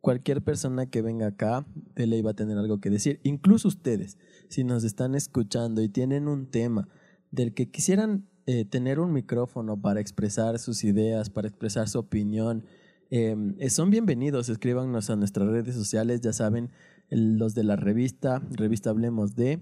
cualquier 0.04 0.42
persona 0.42 0.84
que 0.84 1.00
venga 1.00 1.28
acá, 1.28 1.66
de 1.94 2.06
ley 2.06 2.20
va 2.20 2.32
a 2.32 2.34
tener 2.34 2.58
algo 2.58 2.78
que 2.78 2.90
decir. 2.90 3.20
Incluso 3.22 3.68
ustedes, 3.68 4.18
si 4.48 4.62
nos 4.62 4.84
están 4.84 5.14
escuchando 5.14 5.80
y 5.80 5.88
tienen 5.88 6.28
un 6.28 6.46
tema 6.46 6.88
del 7.30 7.54
que 7.54 7.70
quisieran 7.70 8.28
eh, 8.46 8.66
tener 8.66 9.00
un 9.00 9.14
micrófono 9.14 9.80
para 9.80 10.00
expresar 10.00 10.58
sus 10.58 10.84
ideas, 10.84 11.30
para 11.30 11.48
expresar 11.48 11.88
su 11.88 11.98
opinión, 11.98 12.64
eh, 13.10 13.34
eh, 13.58 13.70
son 13.70 13.88
bienvenidos. 13.88 14.50
Escríbanos 14.50 15.08
a 15.08 15.16
nuestras 15.16 15.48
redes 15.48 15.74
sociales, 15.74 16.20
ya 16.20 16.34
saben, 16.34 16.70
los 17.08 17.54
de 17.54 17.64
la 17.64 17.76
revista, 17.76 18.42
revista 18.50 18.90
Hablemos 18.90 19.34
de, 19.34 19.60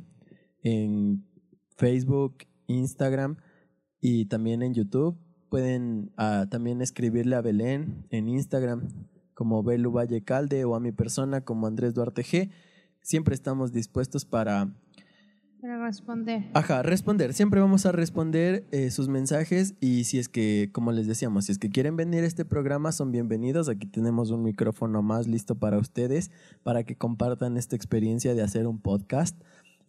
en 0.65 1.25
Facebook, 1.77 2.39
Instagram 2.73 3.37
y 4.01 4.27
también 4.27 4.63
en 4.63 4.75
YouTube. 4.75 5.17
Pueden 5.49 6.13
ah, 6.17 6.47
también 6.51 6.83
escribirle 6.83 7.37
a 7.37 7.43
Belén 7.43 8.07
en 8.11 8.29
Instagram 8.29 8.89
como 9.35 9.63
Belu 9.63 9.93
Valle 9.93 10.25
Calde 10.25 10.65
o 10.65 10.75
a 10.75 10.81
mi 10.81 10.93
persona 10.93 11.43
como 11.43 11.67
Andrés 11.67 11.95
Duarte 11.95 12.23
G. 12.23 12.51
Siempre 13.01 13.35
estamos 13.35 13.73
dispuestos 13.73 14.25
para 14.25 14.73
para 15.63 15.79
responder. 15.79 16.51
Ajá, 16.55 16.83
responder. 16.83 17.33
Siempre 17.35 17.61
vamos 17.61 17.87
a 17.87 17.93
responder 17.93 18.67
eh, 18.73 18.91
sus 18.91 19.07
mensajes 19.07 19.77
y 19.81 20.03
si 20.03 20.19
es 20.19 20.29
que, 20.29 20.71
como 20.73 20.91
les 20.91 21.07
decíamos, 21.07 21.45
si 21.45 21.53
es 21.53 21.59
que 21.61 21.71
quieren 21.71 21.95
venir 21.95 22.25
a 22.25 22.27
este 22.27 22.45
programa, 22.45 22.91
son 22.91 23.13
bienvenidos. 23.13 23.69
Aquí 23.69 23.87
tenemos 23.87 24.33
un 24.33 24.43
micrófono 24.43 25.03
más 25.03 25.29
listo 25.29 25.55
para 25.55 25.79
ustedes, 25.79 26.33
para 26.65 26.83
que 26.83 26.97
compartan 26.97 27.57
esta 27.57 27.77
experiencia 27.77 28.35
de 28.35 28.43
hacer 28.43 28.67
un 28.67 28.81
podcast. 28.81 29.41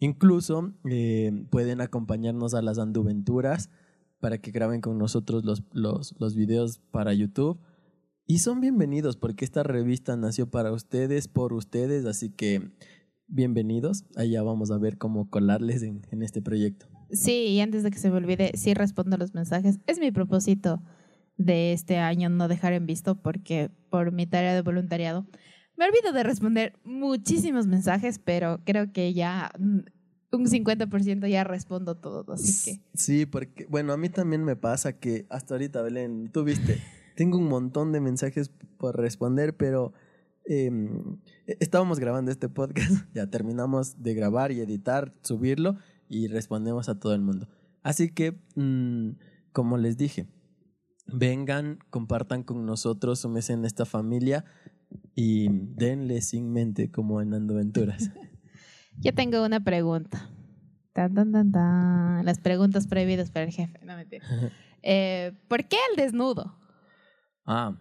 Incluso 0.04 0.74
eh, 0.90 1.32
pueden 1.48 1.80
acompañarnos 1.80 2.52
a 2.52 2.60
las 2.60 2.78
anduventuras 2.78 3.70
para 4.20 4.36
que 4.36 4.50
graben 4.50 4.82
con 4.82 4.98
nosotros 4.98 5.46
los, 5.46 5.62
los, 5.72 6.14
los 6.18 6.34
videos 6.34 6.82
para 6.90 7.14
YouTube. 7.14 7.58
Y 8.26 8.40
son 8.40 8.60
bienvenidos 8.60 9.16
porque 9.16 9.46
esta 9.46 9.62
revista 9.62 10.14
nació 10.18 10.50
para 10.50 10.72
ustedes, 10.72 11.26
por 11.26 11.54
ustedes, 11.54 12.04
así 12.04 12.28
que 12.28 12.70
bienvenidos. 13.28 14.04
Allá 14.14 14.42
vamos 14.42 14.70
a 14.70 14.76
ver 14.76 14.98
cómo 14.98 15.30
colarles 15.30 15.82
en, 15.82 16.02
en 16.10 16.22
este 16.22 16.42
proyecto. 16.42 16.86
Sí, 17.10 17.46
y 17.46 17.60
antes 17.60 17.82
de 17.82 17.90
que 17.90 17.98
se 17.98 18.10
me 18.10 18.18
olvide, 18.18 18.52
sí 18.56 18.74
respondo 18.74 19.16
los 19.16 19.32
mensajes. 19.32 19.78
Es 19.86 20.00
mi 20.00 20.12
propósito 20.12 20.82
de 21.38 21.72
este 21.72 21.96
año 21.96 22.28
no 22.28 22.48
dejar 22.48 22.74
en 22.74 22.84
visto 22.84 23.14
porque 23.14 23.70
por 23.88 24.12
mi 24.12 24.26
tarea 24.26 24.52
de 24.54 24.60
voluntariado 24.60 25.26
me 25.76 25.86
olvido 25.86 26.12
de 26.12 26.22
responder 26.22 26.74
muchísimos 26.84 27.66
mensajes, 27.66 28.20
pero 28.20 28.60
creo 28.64 28.92
que 28.92 29.12
ya 29.12 29.50
mm, 29.58 29.78
un 30.36 30.46
50% 30.46 31.28
ya 31.28 31.44
respondo 31.44 31.96
todo, 31.96 32.32
así 32.32 32.64
que 32.64 32.80
Sí, 32.94 33.26
porque, 33.26 33.66
bueno, 33.66 33.92
a 33.92 33.96
mí 33.96 34.08
también 34.08 34.44
me 34.44 34.56
pasa 34.56 34.98
que 34.98 35.26
hasta 35.30 35.54
ahorita, 35.54 35.82
Belén, 35.82 36.30
tú 36.32 36.44
viste, 36.44 36.80
tengo 37.14 37.38
un 37.38 37.48
montón 37.48 37.92
de 37.92 38.00
mensajes 38.00 38.50
por 38.78 38.96
responder, 38.96 39.56
pero 39.56 39.92
eh, 40.46 40.70
estábamos 41.46 41.98
grabando 41.98 42.30
este 42.30 42.48
podcast, 42.48 42.90
ya 43.14 43.28
terminamos 43.28 44.02
de 44.02 44.14
grabar 44.14 44.52
y 44.52 44.60
editar, 44.60 45.14
subirlo 45.22 45.76
y 46.08 46.28
respondemos 46.28 46.88
a 46.88 46.98
todo 46.98 47.14
el 47.14 47.20
mundo. 47.20 47.48
Así 47.82 48.10
que, 48.10 48.38
mm, 48.56 49.16
como 49.52 49.78
les 49.78 49.96
dije, 49.96 50.26
vengan, 51.06 51.78
compartan 51.90 52.42
con 52.42 52.64
nosotros, 52.66 53.20
súmense 53.20 53.52
en 53.52 53.64
esta 53.64 53.84
familia 53.84 54.44
y 55.14 55.48
denle 55.50 56.20
sin 56.22 56.52
mente 56.52 56.90
como 56.90 57.20
en 57.20 57.34
Andoventuras. 57.34 58.10
yo 59.00 59.14
tengo 59.14 59.44
una 59.44 59.62
pregunta. 59.62 60.30
Tan, 60.92 61.14
tan, 61.14 61.32
tan, 61.32 61.50
tan. 61.52 62.24
Las 62.24 62.38
preguntas 62.38 62.86
prohibidas 62.86 63.30
para 63.30 63.44
el 63.46 63.52
jefe, 63.52 63.78
no 63.84 63.96
mentira. 63.96 64.24
Eh, 64.86 65.32
¿Por 65.48 65.64
qué 65.66 65.78
el 65.90 65.96
desnudo? 65.96 66.58
Ah, 67.46 67.74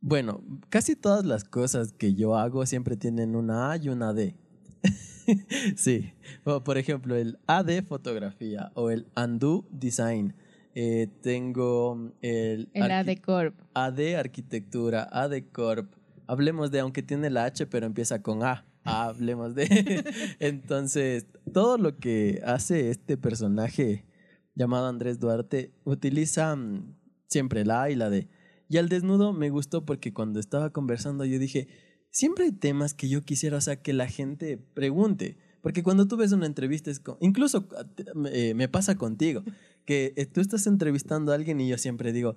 bueno, 0.00 0.42
casi 0.70 0.96
todas 0.96 1.24
las 1.24 1.44
cosas 1.44 1.92
que 1.92 2.14
yo 2.14 2.34
hago 2.36 2.66
siempre 2.66 2.96
tienen 2.96 3.36
una 3.36 3.70
A 3.70 3.76
y 3.76 3.88
una 3.88 4.12
D. 4.12 4.34
sí, 5.76 6.12
o, 6.44 6.64
por 6.64 6.78
ejemplo, 6.78 7.14
el 7.14 7.38
AD 7.46 7.84
fotografía 7.84 8.72
o 8.74 8.90
el 8.90 9.06
undo 9.16 9.68
design. 9.70 10.34
Eh, 10.74 11.06
tengo 11.22 12.12
el, 12.22 12.70
El 12.74 12.82
arqui- 12.90 13.18
AD 13.18 13.22
Corp. 13.22 13.60
AD 13.74 14.16
arquitectura, 14.18 15.04
AD 15.12 15.44
corp. 15.52 15.92
Hablemos 16.26 16.72
de, 16.72 16.80
aunque 16.80 17.04
tiene 17.04 17.30
la 17.30 17.44
H, 17.44 17.66
pero 17.66 17.86
empieza 17.86 18.20
con 18.20 18.42
A. 18.42 18.64
Hablemos 18.84 19.54
de. 19.54 20.04
Entonces, 20.40 21.26
todo 21.52 21.78
lo 21.78 21.98
que 21.98 22.40
hace 22.44 22.90
este 22.90 23.16
personaje 23.16 24.04
llamado 24.54 24.86
Andrés 24.86 25.18
Duarte 25.18 25.72
utiliza 25.84 26.54
mm, 26.56 26.94
siempre 27.28 27.64
la 27.64 27.82
A 27.82 27.90
y 27.90 27.96
la 27.96 28.10
D. 28.10 28.28
Y 28.68 28.78
al 28.78 28.88
desnudo 28.88 29.32
me 29.32 29.50
gustó 29.50 29.84
porque 29.84 30.12
cuando 30.12 30.40
estaba 30.40 30.70
conversando 30.70 31.24
yo 31.24 31.38
dije, 31.38 31.68
siempre 32.10 32.44
hay 32.44 32.52
temas 32.52 32.94
que 32.94 33.08
yo 33.08 33.22
quisiera, 33.22 33.58
o 33.58 33.60
sea, 33.60 33.82
que 33.82 33.92
la 33.92 34.08
gente 34.08 34.56
pregunte. 34.56 35.36
Porque 35.60 35.82
cuando 35.82 36.08
tú 36.08 36.16
ves 36.16 36.32
una 36.32 36.46
entrevista, 36.46 36.90
es 36.90 37.00
incluso 37.20 37.68
eh, 38.32 38.54
me 38.54 38.68
pasa 38.68 38.96
contigo, 38.96 39.44
que 39.84 40.12
eh, 40.16 40.26
tú 40.26 40.40
estás 40.40 40.66
entrevistando 40.66 41.32
a 41.32 41.36
alguien 41.36 41.60
y 41.60 41.68
yo 41.68 41.78
siempre 41.78 42.12
digo, 42.12 42.36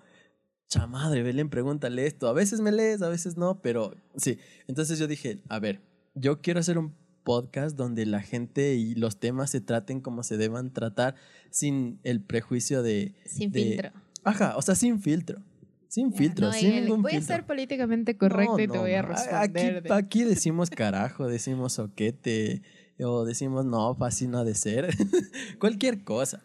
chamadre, 0.68 1.24
Belén, 1.24 1.50
pregúntale 1.50 2.06
esto. 2.06 2.28
A 2.28 2.34
veces 2.34 2.62
me 2.62 2.72
lees, 2.72 3.02
a 3.02 3.10
veces 3.10 3.38
no, 3.38 3.62
pero 3.62 3.96
sí. 4.16 4.38
Entonces 4.68 5.00
yo 5.00 5.08
dije, 5.08 5.42
a 5.50 5.60
ver, 5.60 5.82
yo 6.16 6.42
quiero 6.42 6.60
hacer 6.60 6.78
un 6.78 6.94
podcast 7.24 7.76
donde 7.76 8.06
la 8.06 8.22
gente 8.22 8.76
y 8.76 8.96
los 8.96 9.20
temas 9.20 9.50
se 9.50 9.62
traten 9.62 10.00
como 10.02 10.24
se 10.24 10.38
deban 10.38 10.72
tratar 10.74 11.16
sin 11.50 12.00
el 12.04 12.22
prejuicio 12.22 12.84
de... 12.84 13.16
Sin 13.26 13.52
de- 13.52 13.62
filtro. 13.64 13.92
Ajá, 14.24 14.58
o 14.58 14.62
sea, 14.62 14.76
sin 14.76 15.00
filtro. 15.02 15.42
Sin 15.88 16.12
filtro, 16.14 16.48
no, 16.48 16.54
sin 16.54 16.72
el- 16.72 16.86
ningún 16.86 17.02
voy 17.04 17.14
a 17.16 17.22
ser 17.22 17.46
políticamente 17.46 18.18
correcto 18.18 18.58
No, 18.58 18.64
y 18.64 18.68
te 18.68 18.78
voy 18.78 18.94
a 18.94 19.02
responder. 19.02 19.78
Aquí, 19.78 19.88
de- 19.88 19.94
aquí 19.94 20.24
decimos 20.24 20.70
carajo, 20.70 21.28
decimos 21.28 21.74
soquete, 21.74 22.62
o 23.00 23.24
decimos 23.26 23.66
no, 23.66 23.96
así 24.02 24.28
no 24.28 24.40
ha 24.40 24.44
de 24.44 24.56
ser. 24.56 24.90
Cualquier 25.60 26.04
cosa. 26.04 26.44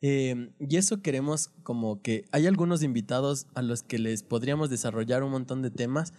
Eh, 0.00 0.50
y 0.58 0.76
eso 0.76 1.00
queremos 1.00 1.48
como 1.62 2.00
que 2.02 2.24
hay 2.32 2.46
algunos 2.46 2.82
invitados 2.82 3.46
a 3.54 3.62
los 3.62 3.82
que 3.82 3.98
les 3.98 4.22
podríamos 4.22 4.68
desarrollar 4.70 5.22
un 5.22 5.30
montón 5.30 5.62
de 5.62 5.70
temas, 5.70 6.12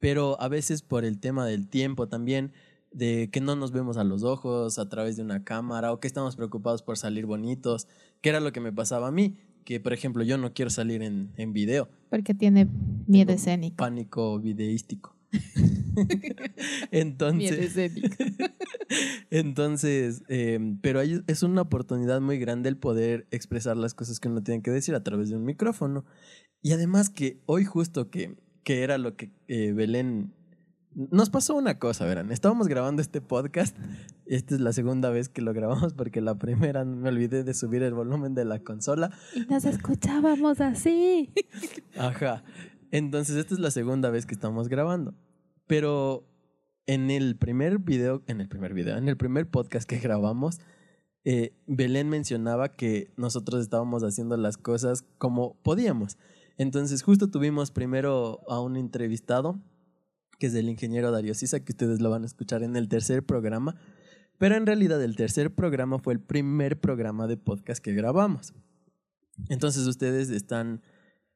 pero 0.00 0.40
a 0.40 0.48
veces 0.48 0.82
por 0.82 1.04
el 1.04 1.20
tema 1.20 1.46
del 1.46 1.68
tiempo 1.68 2.08
también, 2.08 2.52
de 2.92 3.28
que 3.30 3.40
no 3.40 3.54
nos 3.54 3.70
vemos 3.70 3.96
a 3.96 4.04
los 4.04 4.24
ojos 4.24 4.78
a 4.78 4.88
través 4.88 5.16
de 5.16 5.22
una 5.22 5.44
cámara 5.44 5.92
o 5.92 6.00
que 6.00 6.08
estamos 6.08 6.34
preocupados 6.34 6.82
por 6.82 6.98
salir 6.98 7.26
bonitos, 7.26 7.86
que 8.20 8.30
era 8.30 8.40
lo 8.40 8.52
que 8.52 8.60
me 8.60 8.72
pasaba 8.72 9.08
a 9.08 9.12
mí, 9.12 9.36
que 9.64 9.78
por 9.78 9.92
ejemplo 9.92 10.24
yo 10.24 10.38
no 10.38 10.52
quiero 10.52 10.70
salir 10.70 11.02
en, 11.02 11.30
en 11.36 11.52
video 11.52 11.88
Porque 12.08 12.34
tiene 12.34 12.66
miedo 13.06 13.28
Tengo 13.28 13.38
escénico. 13.38 13.76
pánico 13.76 14.40
videístico. 14.40 15.14
Entonces, 16.90 17.76
entonces 19.30 20.22
eh, 20.28 20.58
pero 20.80 21.00
ahí 21.00 21.20
es 21.26 21.42
una 21.42 21.62
oportunidad 21.62 22.20
muy 22.20 22.38
grande 22.38 22.68
el 22.68 22.76
poder 22.76 23.26
expresar 23.30 23.76
las 23.76 23.94
cosas 23.94 24.18
que 24.18 24.28
uno 24.28 24.42
tiene 24.42 24.62
que 24.62 24.70
decir 24.70 24.94
a 24.94 25.02
través 25.04 25.30
de 25.30 25.36
un 25.36 25.44
micrófono. 25.44 26.04
Y 26.62 26.72
además 26.72 27.10
que 27.10 27.40
hoy 27.46 27.64
justo 27.64 28.10
que, 28.10 28.36
que 28.64 28.82
era 28.82 28.98
lo 28.98 29.16
que 29.16 29.30
eh, 29.48 29.72
Belén... 29.72 30.32
Nos 30.92 31.30
pasó 31.30 31.54
una 31.54 31.78
cosa, 31.78 32.04
verán. 32.04 32.32
Estábamos 32.32 32.66
grabando 32.66 33.00
este 33.00 33.20
podcast. 33.20 33.76
Esta 34.26 34.54
es 34.56 34.60
la 34.60 34.72
segunda 34.72 35.10
vez 35.10 35.28
que 35.28 35.40
lo 35.40 35.52
grabamos 35.52 35.94
porque 35.94 36.20
la 36.20 36.36
primera 36.36 36.84
me 36.84 37.08
olvidé 37.08 37.44
de 37.44 37.54
subir 37.54 37.82
el 37.84 37.94
volumen 37.94 38.34
de 38.34 38.44
la 38.44 38.58
consola. 38.58 39.10
Y 39.34 39.40
nos 39.42 39.64
escuchábamos 39.64 40.60
así. 40.60 41.32
Ajá. 41.96 42.42
Entonces, 42.90 43.36
esta 43.36 43.54
es 43.54 43.60
la 43.60 43.70
segunda 43.70 44.10
vez 44.10 44.26
que 44.26 44.34
estamos 44.34 44.68
grabando. 44.68 45.14
Pero 45.68 46.26
en 46.86 47.10
el 47.10 47.36
primer 47.36 47.78
video, 47.78 48.22
en 48.26 48.40
el 48.40 48.48
primer 48.48 48.74
video, 48.74 48.96
en 48.96 49.08
el 49.08 49.16
primer 49.16 49.48
podcast 49.48 49.88
que 49.88 50.00
grabamos, 50.00 50.60
eh, 51.24 51.52
Belén 51.66 52.08
mencionaba 52.08 52.70
que 52.70 53.12
nosotros 53.16 53.60
estábamos 53.60 54.02
haciendo 54.02 54.36
las 54.36 54.56
cosas 54.56 55.04
como 55.18 55.54
podíamos. 55.62 56.18
Entonces, 56.60 57.02
justo 57.02 57.30
tuvimos 57.30 57.70
primero 57.70 58.42
a 58.46 58.60
un 58.60 58.76
entrevistado, 58.76 59.58
que 60.38 60.48
es 60.48 60.54
el 60.54 60.68
ingeniero 60.68 61.10
Darío 61.10 61.32
Sisa, 61.32 61.64
que 61.64 61.72
ustedes 61.72 62.02
lo 62.02 62.10
van 62.10 62.22
a 62.22 62.26
escuchar 62.26 62.62
en 62.62 62.76
el 62.76 62.86
tercer 62.86 63.24
programa. 63.24 63.76
Pero 64.36 64.56
en 64.56 64.66
realidad 64.66 65.02
el 65.02 65.16
tercer 65.16 65.54
programa 65.54 66.00
fue 66.00 66.12
el 66.12 66.20
primer 66.20 66.78
programa 66.78 67.26
de 67.26 67.38
podcast 67.38 67.82
que 67.82 67.94
grabamos. 67.94 68.52
Entonces 69.48 69.86
ustedes 69.86 70.28
están 70.28 70.82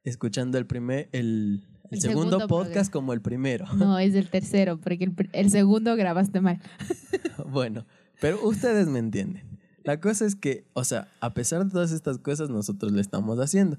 escuchando 0.02 0.58
el 0.58 0.66
primer, 0.66 1.08
el, 1.12 1.62
el 1.84 1.88
El 1.92 2.00
segundo, 2.02 2.36
segundo 2.36 2.46
podcast 2.46 2.90
programa. 2.90 2.92
como 2.92 3.12
el 3.14 3.22
primero. 3.22 3.64
No, 3.76 3.98
es 3.98 4.14
el 4.14 4.28
tercero, 4.28 4.78
porque 4.78 5.04
el, 5.04 5.14
el 5.32 5.50
segundo 5.50 5.96
grabaste 5.96 6.42
mal. 6.42 6.60
bueno, 7.50 7.86
pero 8.20 8.46
ustedes 8.46 8.88
me 8.88 8.98
entienden. 8.98 9.58
La 9.84 10.02
cosa 10.02 10.26
es 10.26 10.36
que, 10.36 10.66
o 10.74 10.84
sea, 10.84 11.08
a 11.20 11.32
pesar 11.32 11.64
de 11.64 11.70
todas 11.70 11.92
estas 11.92 12.18
cosas, 12.18 12.50
nosotros 12.50 12.92
le 12.92 13.00
estamos 13.00 13.38
haciendo. 13.38 13.78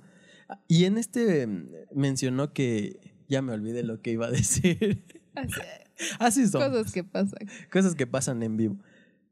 Y 0.67 0.85
en 0.85 0.97
este 0.97 1.47
mm, 1.47 1.69
mencionó 1.93 2.53
que 2.53 2.99
ya 3.27 3.41
me 3.41 3.53
olvidé 3.53 3.83
lo 3.83 4.01
que 4.01 4.11
iba 4.11 4.27
a 4.27 4.31
decir. 4.31 5.03
Así 6.19 6.47
son. 6.47 6.71
Cosas 6.71 6.91
que 6.91 7.03
pasan. 7.03 7.39
cosas 7.71 7.95
que 7.95 8.07
pasan 8.07 8.43
en 8.43 8.57
vivo. 8.57 8.77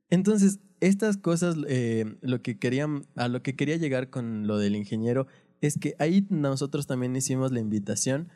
Entonces, 0.10 0.60
estas 0.80 1.18
cosas, 1.18 1.56
eh, 1.68 2.18
lo 2.22 2.42
que 2.42 2.60
querían, 2.60 3.06
a 3.16 3.28
lo 3.28 3.42
que 3.42 3.56
quería 3.56 3.78
llegar 3.78 4.10
con 4.10 4.48
lo 4.48 4.58
del 4.58 4.76
ingeniero, 4.76 5.28
es 5.62 5.78
que 5.78 5.96
ahí 6.00 6.28
nosotros 6.30 6.88
también 6.88 7.16
hicimos 7.16 7.52
la 7.52 7.60
invitación 7.60 8.30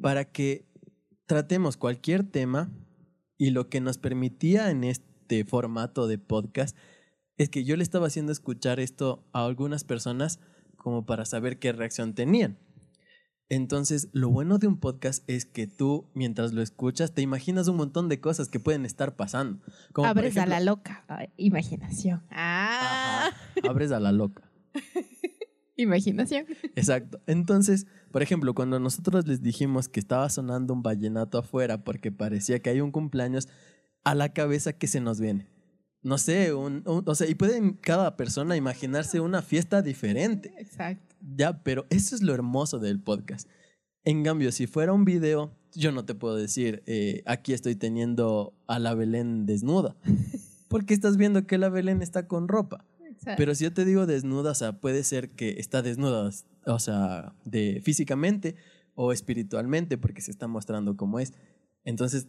para 0.00 0.24
que 0.24 0.64
tratemos 1.26 1.76
cualquier 1.76 2.24
tema 2.24 2.72
y 3.36 3.50
lo 3.50 3.68
que 3.68 3.80
nos 3.80 3.98
permitía 3.98 4.70
en 4.70 4.84
este 4.84 5.44
formato 5.44 6.06
de 6.06 6.18
podcast 6.18 6.76
es 7.36 7.48
que 7.50 7.64
yo 7.64 7.76
le 7.76 7.82
estaba 7.82 8.06
haciendo 8.06 8.32
escuchar 8.32 8.80
esto 8.80 9.28
a 9.32 9.44
algunas 9.44 9.84
personas 9.84 10.40
como 10.82 11.06
para 11.06 11.24
saber 11.24 11.58
qué 11.58 11.72
reacción 11.72 12.14
tenían. 12.14 12.58
Entonces, 13.48 14.08
lo 14.12 14.30
bueno 14.30 14.58
de 14.58 14.66
un 14.66 14.80
podcast 14.80 15.28
es 15.28 15.44
que 15.44 15.66
tú, 15.66 16.08
mientras 16.14 16.52
lo 16.52 16.62
escuchas, 16.62 17.12
te 17.12 17.20
imaginas 17.20 17.68
un 17.68 17.76
montón 17.76 18.08
de 18.08 18.18
cosas 18.18 18.48
que 18.48 18.58
pueden 18.58 18.86
estar 18.86 19.14
pasando. 19.14 19.60
Como 19.92 20.08
Abres 20.08 20.38
a 20.38 20.46
la 20.46 20.60
loca. 20.60 21.04
Ay, 21.06 21.28
imaginación. 21.36 22.22
Ah. 22.30 23.30
Ajá, 23.30 23.68
abres 23.68 23.92
a 23.92 24.00
la 24.00 24.10
loca. 24.10 24.50
Imaginación. 25.76 26.46
Exacto. 26.76 27.20
Entonces, 27.26 27.86
por 28.10 28.22
ejemplo, 28.22 28.54
cuando 28.54 28.78
nosotros 28.78 29.26
les 29.26 29.42
dijimos 29.42 29.88
que 29.88 30.00
estaba 30.00 30.28
sonando 30.28 30.72
un 30.72 30.82
vallenato 30.82 31.38
afuera 31.38 31.84
porque 31.84 32.10
parecía 32.10 32.60
que 32.60 32.70
hay 32.70 32.80
un 32.80 32.90
cumpleaños, 32.90 33.48
a 34.04 34.14
la 34.14 34.32
cabeza 34.32 34.72
que 34.72 34.86
se 34.86 35.00
nos 35.00 35.20
viene. 35.20 35.51
No 36.02 36.18
sé, 36.18 36.52
un, 36.52 36.82
un- 36.86 37.04
o 37.06 37.14
sea, 37.14 37.28
y 37.28 37.34
pueden 37.34 37.74
cada 37.74 38.16
persona 38.16 38.56
imaginarse 38.56 39.20
una 39.20 39.40
fiesta 39.42 39.82
diferente. 39.82 40.52
Exacto. 40.58 41.14
Ya, 41.36 41.62
pero 41.62 41.86
eso 41.90 42.14
es 42.16 42.22
lo 42.22 42.34
hermoso 42.34 42.78
del 42.80 43.00
podcast. 43.00 43.48
En 44.04 44.24
cambio, 44.24 44.50
si 44.50 44.66
fuera 44.66 44.92
un 44.92 45.04
video, 45.04 45.56
yo 45.74 45.92
no 45.92 46.04
te 46.04 46.14
puedo 46.16 46.34
decir, 46.34 46.82
eh, 46.86 47.22
aquí 47.24 47.52
estoy 47.52 47.76
teniendo 47.76 48.52
a 48.66 48.78
la 48.80 48.94
Belén 48.94 49.46
desnuda. 49.46 49.96
Porque 50.68 50.94
estás 50.94 51.16
viendo 51.16 51.46
que 51.46 51.58
la 51.58 51.68
Belén 51.68 52.02
está 52.02 52.26
con 52.26 52.48
ropa. 52.48 52.84
Exacto. 53.08 53.34
Pero 53.36 53.54
si 53.54 53.62
yo 53.64 53.72
te 53.72 53.84
digo 53.84 54.06
desnuda, 54.06 54.50
o 54.50 54.54
sea, 54.54 54.80
puede 54.80 55.04
ser 55.04 55.30
que 55.30 55.50
está 55.60 55.82
desnuda, 55.82 56.30
o 56.66 56.78
sea, 56.80 57.34
de 57.44 57.80
físicamente 57.84 58.56
o 58.94 59.12
espiritualmente, 59.12 59.98
porque 59.98 60.20
se 60.22 60.30
está 60.32 60.48
mostrando 60.48 60.96
como 60.96 61.20
es. 61.20 61.32
Entonces, 61.84 62.26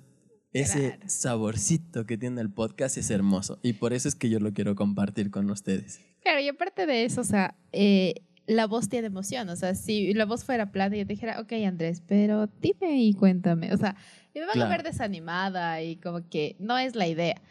ese 0.54 1.00
saborcito 1.08 2.06
que 2.06 2.18
tiene 2.18 2.42
el 2.42 2.50
podcast 2.52 2.98
es 2.98 3.10
hermoso. 3.10 3.60
Y 3.64 3.74
por 3.74 3.94
eso 3.94 4.08
es 4.08 4.16
que 4.16 4.30
yo 4.30 4.40
lo 4.40 4.54
quiero 4.54 4.76
compartir 4.76 5.32
con 5.32 5.50
ustedes. 5.50 6.00
Claro, 6.22 6.40
y 6.40 6.48
aparte 6.48 6.86
de 6.86 7.06
eso, 7.06 7.22
o 7.22 7.26
sea, 7.26 7.56
eh, 7.72 8.16
la 8.46 8.68
voz 8.68 8.88
tiene 8.90 9.08
emoción. 9.08 9.50
O 9.50 9.56
sea, 9.56 9.74
si 9.76 10.14
la 10.14 10.26
voz 10.26 10.44
fuera 10.46 10.72
plana 10.72 10.96
y 10.96 11.00
yo 11.00 11.08
te 11.08 11.14
dijera, 11.14 11.40
ok, 11.40 11.54
Andrés, 11.66 12.02
pero 12.08 12.48
dime 12.62 13.02
y 13.04 13.14
cuéntame. 13.14 13.74
O 13.74 13.78
sea, 13.78 13.96
y 14.34 14.40
me 14.40 14.46
van 14.46 14.54
Claro. 14.54 14.72
a 14.72 14.78
ver 14.78 14.84
desanimada 14.84 15.82
y 15.82 15.96
como 15.98 16.28
que 16.30 16.56
no 16.60 16.78
es 16.78 16.96
la 16.96 17.08
idea. 17.08 17.42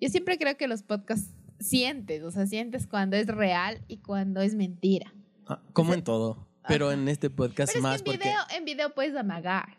Yo 0.00 0.08
siempre 0.08 0.38
creo 0.38 0.56
que 0.56 0.66
los 0.68 0.82
podcasts 0.82 1.30
sientes, 1.60 2.22
o 2.22 2.30
sea, 2.30 2.46
sientes 2.46 2.86
cuando 2.86 3.16
es 3.16 3.26
real 3.26 3.80
y 3.88 3.98
cuando 3.98 4.40
es 4.42 4.54
mentira. 4.54 5.12
Ah, 5.46 5.60
como 5.72 5.94
en 5.94 6.02
todo. 6.02 6.46
Pero 6.68 6.90
en 6.90 7.06
este 7.08 7.30
podcast 7.30 7.72
Pero 7.72 7.82
más 7.84 7.96
es 7.96 8.02
que 8.02 8.10
en 8.10 8.16
porque... 8.16 8.28
video, 8.28 8.40
en 8.58 8.64
video 8.64 8.94
puedes 8.94 9.14
amagar. 9.14 9.78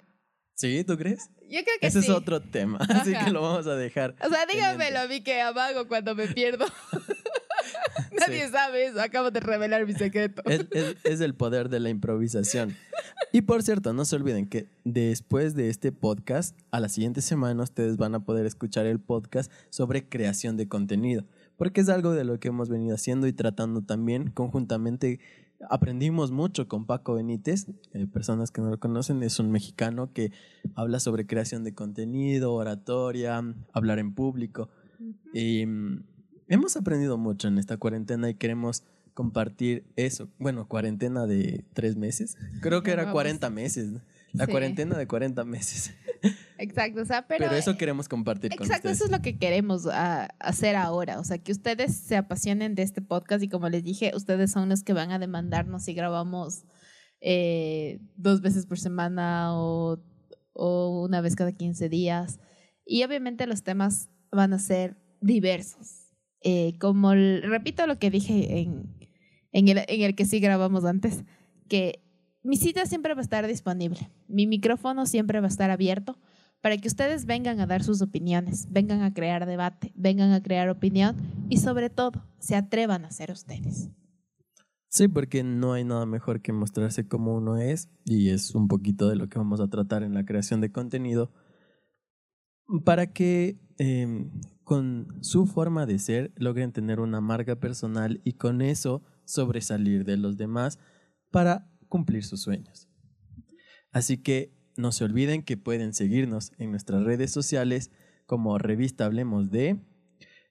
¿Sí? 0.58 0.84
¿Tú 0.84 0.98
crees? 0.98 1.30
Yo 1.44 1.60
creo 1.64 1.80
que 1.80 1.88
Ese 1.88 2.02
sí. 2.02 2.10
es 2.10 2.14
otro 2.18 2.42
tema, 2.42 2.78
así 2.90 3.14
que 3.14 3.30
lo 3.32 3.42
vamos 3.42 3.68
a 3.68 3.76
dejar. 3.76 4.16
O 4.26 4.30
sea, 4.30 4.46
dígamelo 4.46 5.00
a 5.00 5.08
mí 5.08 5.22
que 5.22 5.40
amago 5.40 5.88
cuando 5.88 6.14
me 6.16 6.28
pierdo. 6.28 6.66
Nadie 8.20 8.46
Sí. 8.46 8.52
sabe 8.52 8.86
eso. 8.88 9.02
Acabo 9.02 9.32
de 9.32 9.40
revelar 9.40 9.86
mi 9.86 9.94
secreto. 9.94 10.42
Es, 10.46 10.66
es- 10.72 10.96
es 11.04 11.22
el 11.22 11.36
poder 11.36 11.70
de 11.70 11.80
la 11.80 11.90
improvisación. 11.90 12.76
Y 13.32 13.42
por 13.42 13.62
cierto, 13.64 13.94
no 13.94 14.06
se 14.06 14.16
olviden 14.16 14.48
que 14.48 14.68
después 14.84 15.54
de 15.56 15.70
este 15.70 15.92
podcast, 15.92 16.58
a 16.72 16.80
la 16.80 16.90
siguiente 16.90 17.22
semana 17.22 17.64
ustedes 17.64 17.98
van 17.98 18.16
a 18.16 18.20
poder 18.24 18.46
escuchar 18.46 18.86
el 18.86 19.00
podcast 19.00 19.52
sobre 19.70 20.08
creación 20.08 20.58
de 20.58 20.68
contenido, 20.68 21.26
porque 21.58 21.82
es 21.82 21.90
algo 21.90 22.14
de 22.14 22.24
lo 22.24 22.40
que 22.40 22.48
hemos 22.48 22.70
venido 22.70 22.96
haciendo 22.96 23.28
y 23.28 23.34
tratando 23.34 23.82
también 23.82 24.32
conjuntamente. 24.32 25.20
Aprendimos 25.70 26.32
mucho 26.32 26.68
con 26.68 26.86
Paco 26.86 27.16
Benítez, 27.16 27.68
eh, 27.94 28.06
personas 28.08 28.52
que 28.52 28.62
no 28.62 28.70
lo 28.70 28.80
conocen, 28.80 29.24
es 29.24 29.40
un 29.40 29.52
mexicano 29.52 30.14
que 30.14 30.32
habla 30.76 31.00
sobre 31.00 31.26
creación 31.26 31.64
de 31.64 31.74
contenido, 31.74 32.54
oratoria, 32.54 33.44
hablar 33.74 34.00
en 34.00 34.14
público. 34.14 34.70
Y 35.34 35.66
mm, 35.66 36.04
hemos 36.48 36.78
aprendido 36.78 37.18
mucho 37.18 37.48
en 37.48 37.58
esta 37.58 37.78
cuarentena 37.78 38.30
y 38.30 38.36
queremos 38.36 38.84
compartir 39.14 39.84
eso. 39.96 40.30
Bueno, 40.38 40.68
cuarentena 40.68 41.26
de 41.26 41.66
tres 41.74 41.96
meses. 41.96 42.38
Creo 42.62 42.84
que 42.84 42.92
era 42.92 43.04
Vamos. 43.04 43.14
40 43.14 43.50
meses. 43.50 43.94
La 44.38 44.46
Sí. 44.46 44.52
cuarentena 44.52 44.98
de 44.98 45.08
40 45.08 45.44
meses. 45.46 45.94
Exacto, 46.58 47.02
o 47.02 47.06
sea, 47.06 47.28
pero, 47.28 47.46
Pero, 47.46 47.56
eso 47.58 47.72
eh, 47.72 47.78
queremos 47.78 48.08
compartir 48.10 48.52
con 48.56 48.66
Exacto, 48.66 48.88
ustedes. 48.90 48.98
eso 48.98 49.06
es 49.06 49.12
lo 49.12 49.22
que 49.22 49.38
queremos 49.38 49.88
ah, 49.92 50.30
hacer 50.40 50.76
ahora. 50.76 51.20
O 51.20 51.24
sea, 51.24 51.38
que 51.38 51.52
ustedes 51.52 51.96
se 51.96 52.16
apasionen 52.18 52.74
de 52.76 52.84
este 52.84 53.02
podcast 53.02 53.44
y 53.44 53.50
como 53.50 53.70
les 53.70 53.84
dije, 53.84 54.12
ustedes 54.16 54.52
son 54.52 54.70
los 54.70 54.84
que 54.84 54.94
van 54.94 55.12
a 55.12 55.20
demandarnos 55.20 55.84
si 55.84 55.94
grabamos 55.94 56.64
eh, 57.22 58.00
dos 58.16 58.42
veces 58.42 58.66
por 58.66 58.80
semana 58.80 59.56
o, 59.58 60.00
o 60.54 61.04
una 61.04 61.22
vez 61.22 61.36
cada 61.36 61.52
15 61.52 61.90
días. 61.90 62.40
Y 62.86 63.04
obviamente 63.04 63.48
los 63.48 63.64
temas 63.64 64.10
van 64.32 64.54
a 64.54 64.60
ser 64.60 64.98
diversos. 65.22 66.08
Eh, 66.44 66.78
como, 66.80 67.12
el- 67.14 67.44
repito 67.44 67.86
lo 67.88 67.98
que 68.00 68.10
dije 68.12 68.60
en, 68.60 68.96
en, 69.52 69.68
el, 69.68 69.80
en 69.88 70.02
el 70.02 70.16
que 70.16 70.26
sí 70.26 70.40
grabamos 70.40 70.86
antes, 70.86 71.24
que 71.68 72.04
mi 72.48 72.56
cita 72.56 72.86
siempre 72.86 73.14
va 73.14 73.20
a 73.20 73.24
estar 73.24 73.46
disponible. 73.46 74.10
Mi 74.30 74.48
micrófono 74.48 75.06
siempre 75.06 75.42
va 75.42 75.48
a 75.48 75.50
estar 75.50 75.70
abierto 75.70 76.18
para 76.62 76.78
que 76.78 76.88
ustedes 76.88 77.26
vengan 77.26 77.60
a 77.60 77.68
dar 77.68 77.84
sus 77.84 78.02
opiniones, 78.02 78.68
vengan 78.72 79.02
a 79.02 79.14
crear 79.14 79.46
debate, 79.46 79.92
vengan 79.96 80.32
a 80.32 80.42
crear 80.42 80.70
opinión 80.70 81.18
y 81.50 81.58
sobre 81.58 81.90
todo 81.90 82.24
se 82.40 82.56
atrevan 82.56 83.04
a 83.04 83.12
ser 83.12 83.32
ustedes. 83.32 83.90
Sí, 84.88 85.10
porque 85.10 85.44
no 85.44 85.74
hay 85.74 85.84
nada 85.84 86.06
mejor 86.06 86.42
que 86.42 86.54
mostrarse 86.54 87.06
como 87.06 87.36
uno 87.36 87.58
es 87.58 87.90
y 88.06 88.30
es 88.30 88.56
un 88.56 88.70
poquito 88.70 89.10
de 89.10 89.18
lo 89.18 89.28
que 89.28 89.38
vamos 89.38 89.60
a 89.60 89.68
tratar 89.68 90.04
en 90.04 90.14
la 90.14 90.26
creación 90.26 90.62
de 90.62 90.72
contenido 90.72 91.34
para 92.86 93.08
que 93.08 93.60
em, 93.78 94.32
con 94.64 95.18
su 95.20 95.48
forma 95.48 95.86
de 95.86 96.00
ser 96.00 96.32
logren 96.38 96.72
tener 96.72 97.02
una 97.02 97.20
marca 97.20 97.58
personal 97.58 98.22
y 98.24 98.34
con 98.34 98.62
eso 98.62 99.04
sobresalir 99.26 100.06
de 100.06 100.16
los 100.16 100.38
demás 100.38 100.80
para 101.30 101.70
cumplir 101.88 102.24
sus 102.24 102.42
sueños. 102.42 102.88
Así 103.92 104.18
que 104.18 104.52
no 104.76 104.92
se 104.92 105.04
olviden 105.04 105.44
que 105.44 105.58
pueden 105.58 105.94
seguirnos 105.94 106.52
en 106.58 106.72
nuestras 106.72 107.04
redes 107.04 107.32
sociales 107.32 107.92
como 108.26 108.58
revista 108.58 109.06
Hablemos 109.06 109.50
de 109.50 109.80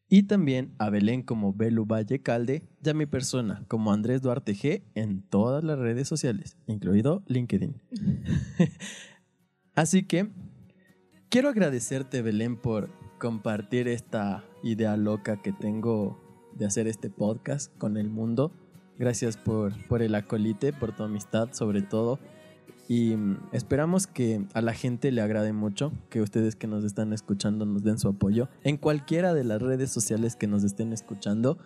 y 0.09 0.25
también 0.25 0.75
a 0.79 0.90
Belén 0.90 1.22
como 1.22 1.53
Belu 1.53 1.85
Valle 1.85 2.22
Calde 2.22 2.62
y 2.85 2.88
a 2.88 2.94
mi 2.94 3.07
persona 3.07 3.64
como 3.68 3.92
Andrés 3.92 4.22
Duarte 4.22 4.55
G 4.55 4.83
en 4.94 5.22
todas 5.22 5.64
las 5.64 5.79
redes 5.79 6.09
sociales, 6.09 6.57
incluido 6.66 7.22
LinkedIn. 7.27 7.81
Así 9.75 10.05
que 10.05 10.31
quiero 11.29 11.49
agradecerte 11.49 12.22
Belén 12.22 12.57
por 12.57 12.90
compartir 13.18 13.88
esta 13.88 14.44
idea 14.62 14.96
loca 14.96 15.42
que 15.42 15.53
tengo 15.53 16.20
de 16.55 16.66
hacer 16.66 16.87
este 16.87 17.11
podcast 17.11 17.77
con 17.77 17.96
el 17.96 18.09
mundo. 18.09 18.53
Gracias 18.99 19.37
por, 19.37 19.73
por 19.87 20.03
el 20.03 20.15
acolite, 20.15 20.73
por 20.73 20.95
tu 20.95 21.03
amistad 21.03 21.51
sobre 21.53 21.83
todo 21.83 22.19
y 22.89 23.17
mm, 23.17 23.39
esperamos 23.53 24.07
que 24.07 24.45
a 24.55 24.61
la 24.61 24.73
gente 24.73 25.11
le 25.11 25.21
agrade 25.21 25.53
mucho, 25.53 25.93
que 26.09 26.21
ustedes 26.21 26.57
que 26.57 26.67
nos 26.67 26.85
están 26.85 27.13
escuchando 27.13 27.67
nos 27.67 27.83
den 27.83 27.99
su 27.99 28.09
apoyo 28.09 28.49
en 28.63 28.77
cualquiera 28.77 29.35
de 29.35 29.45
las 29.45 29.61
redes 29.61 29.91
sociales 29.91 30.37
que 30.37 30.47
nos 30.47 30.65
estén 30.65 30.93
escuchando. 30.93 31.59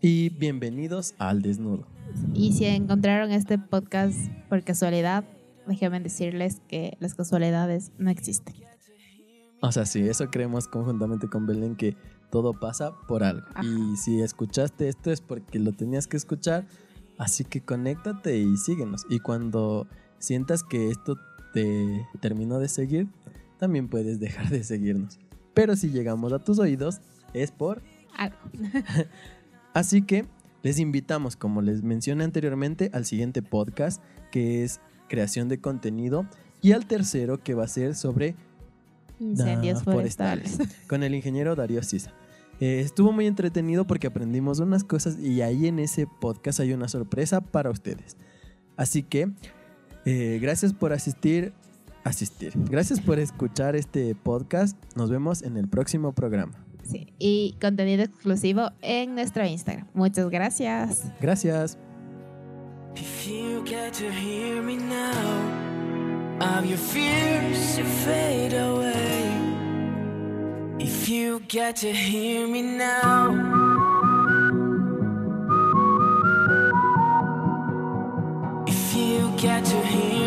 Y 0.00 0.30
bienvenidos 0.30 1.14
al 1.18 1.42
desnudo. 1.42 1.86
Y 2.34 2.54
si 2.54 2.64
encontraron 2.64 3.30
este 3.32 3.58
podcast 3.58 4.16
por 4.48 4.64
casualidad, 4.64 5.24
déjenme 5.66 6.00
decirles 6.00 6.62
que 6.68 6.96
las 7.00 7.14
casualidades 7.14 7.92
no 7.98 8.10
existen. 8.10 8.69
O 9.60 9.72
sea, 9.72 9.84
sí, 9.84 10.00
eso 10.08 10.30
creemos 10.30 10.68
conjuntamente 10.68 11.28
con 11.28 11.46
Belén 11.46 11.76
que 11.76 11.96
todo 12.30 12.52
pasa 12.54 12.92
por 13.06 13.22
algo. 13.22 13.46
Y 13.62 13.96
si 13.96 14.20
escuchaste 14.20 14.88
esto 14.88 15.10
es 15.10 15.20
porque 15.20 15.58
lo 15.58 15.72
tenías 15.72 16.06
que 16.06 16.16
escuchar 16.16 16.66
Así 17.20 17.44
que 17.44 17.60
conéctate 17.60 18.38
y 18.38 18.56
síguenos. 18.56 19.04
Y 19.10 19.18
cuando 19.18 19.86
sientas 20.18 20.64
que 20.64 20.88
esto 20.88 21.18
te 21.52 22.06
terminó 22.18 22.58
de 22.58 22.68
seguir, 22.68 23.08
también 23.58 23.88
puedes 23.88 24.18
dejar 24.20 24.48
de 24.48 24.64
seguirnos. 24.64 25.18
Pero 25.52 25.76
si 25.76 25.90
llegamos 25.90 26.32
a 26.32 26.38
tus 26.38 26.58
oídos, 26.58 27.02
es 27.34 27.50
por 27.50 27.82
algo. 28.16 28.38
Así 29.74 30.00
que 30.00 30.24
les 30.62 30.78
invitamos, 30.78 31.36
como 31.36 31.60
les 31.60 31.82
mencioné 31.82 32.24
anteriormente, 32.24 32.90
al 32.94 33.04
siguiente 33.04 33.42
podcast, 33.42 34.02
que 34.32 34.64
es 34.64 34.80
creación 35.10 35.48
de 35.48 35.60
contenido, 35.60 36.26
y 36.62 36.72
al 36.72 36.86
tercero, 36.86 37.42
que 37.42 37.52
va 37.52 37.64
a 37.64 37.68
ser 37.68 37.96
sobre 37.96 38.34
incendios 39.20 39.82
forestales, 39.82 40.58
con 40.88 41.02
el 41.02 41.14
ingeniero 41.14 41.54
Darío 41.54 41.82
Sisa. 41.82 42.12
Eh, 42.60 42.80
estuvo 42.80 43.12
muy 43.12 43.26
entretenido 43.26 43.86
porque 43.86 44.06
aprendimos 44.06 44.60
unas 44.60 44.84
cosas 44.84 45.18
y 45.18 45.40
ahí 45.40 45.66
en 45.66 45.78
ese 45.78 46.06
podcast 46.06 46.60
hay 46.60 46.72
una 46.72 46.88
sorpresa 46.88 47.40
para 47.40 47.70
ustedes. 47.70 48.16
Así 48.76 49.02
que 49.02 49.30
eh, 50.04 50.38
gracias 50.42 50.74
por 50.74 50.92
asistir, 50.92 51.52
asistir. 52.04 52.52
Gracias 52.56 53.00
por 53.00 53.18
escuchar 53.18 53.76
este 53.76 54.14
podcast. 54.14 54.76
Nos 54.96 55.10
vemos 55.10 55.42
en 55.42 55.56
el 55.56 55.68
próximo 55.68 56.12
programa. 56.12 56.52
Sí, 56.84 57.12
y 57.18 57.56
contenido 57.60 58.02
exclusivo 58.02 58.72
en 58.82 59.14
nuestro 59.14 59.46
Instagram. 59.46 59.86
Muchas 59.94 60.28
gracias. 60.28 61.04
Gracias. 61.20 61.78
If 62.96 63.26
you 63.26 63.62
get 63.64 63.94
to 63.94 64.10
hear 64.10 64.60
me 64.60 64.76
now, 64.76 65.59
of 66.40 66.64
your 66.64 66.78
fears 66.78 67.76
to 67.76 67.84
fade 67.84 68.54
away. 68.54 69.30
If 70.78 71.08
you 71.08 71.40
get 71.40 71.76
to 71.76 71.92
hear 71.92 72.48
me 72.48 72.62
now. 72.62 73.30
If 78.66 78.94
you 78.94 79.32
get 79.36 79.64
to 79.64 79.80
hear 79.86 80.19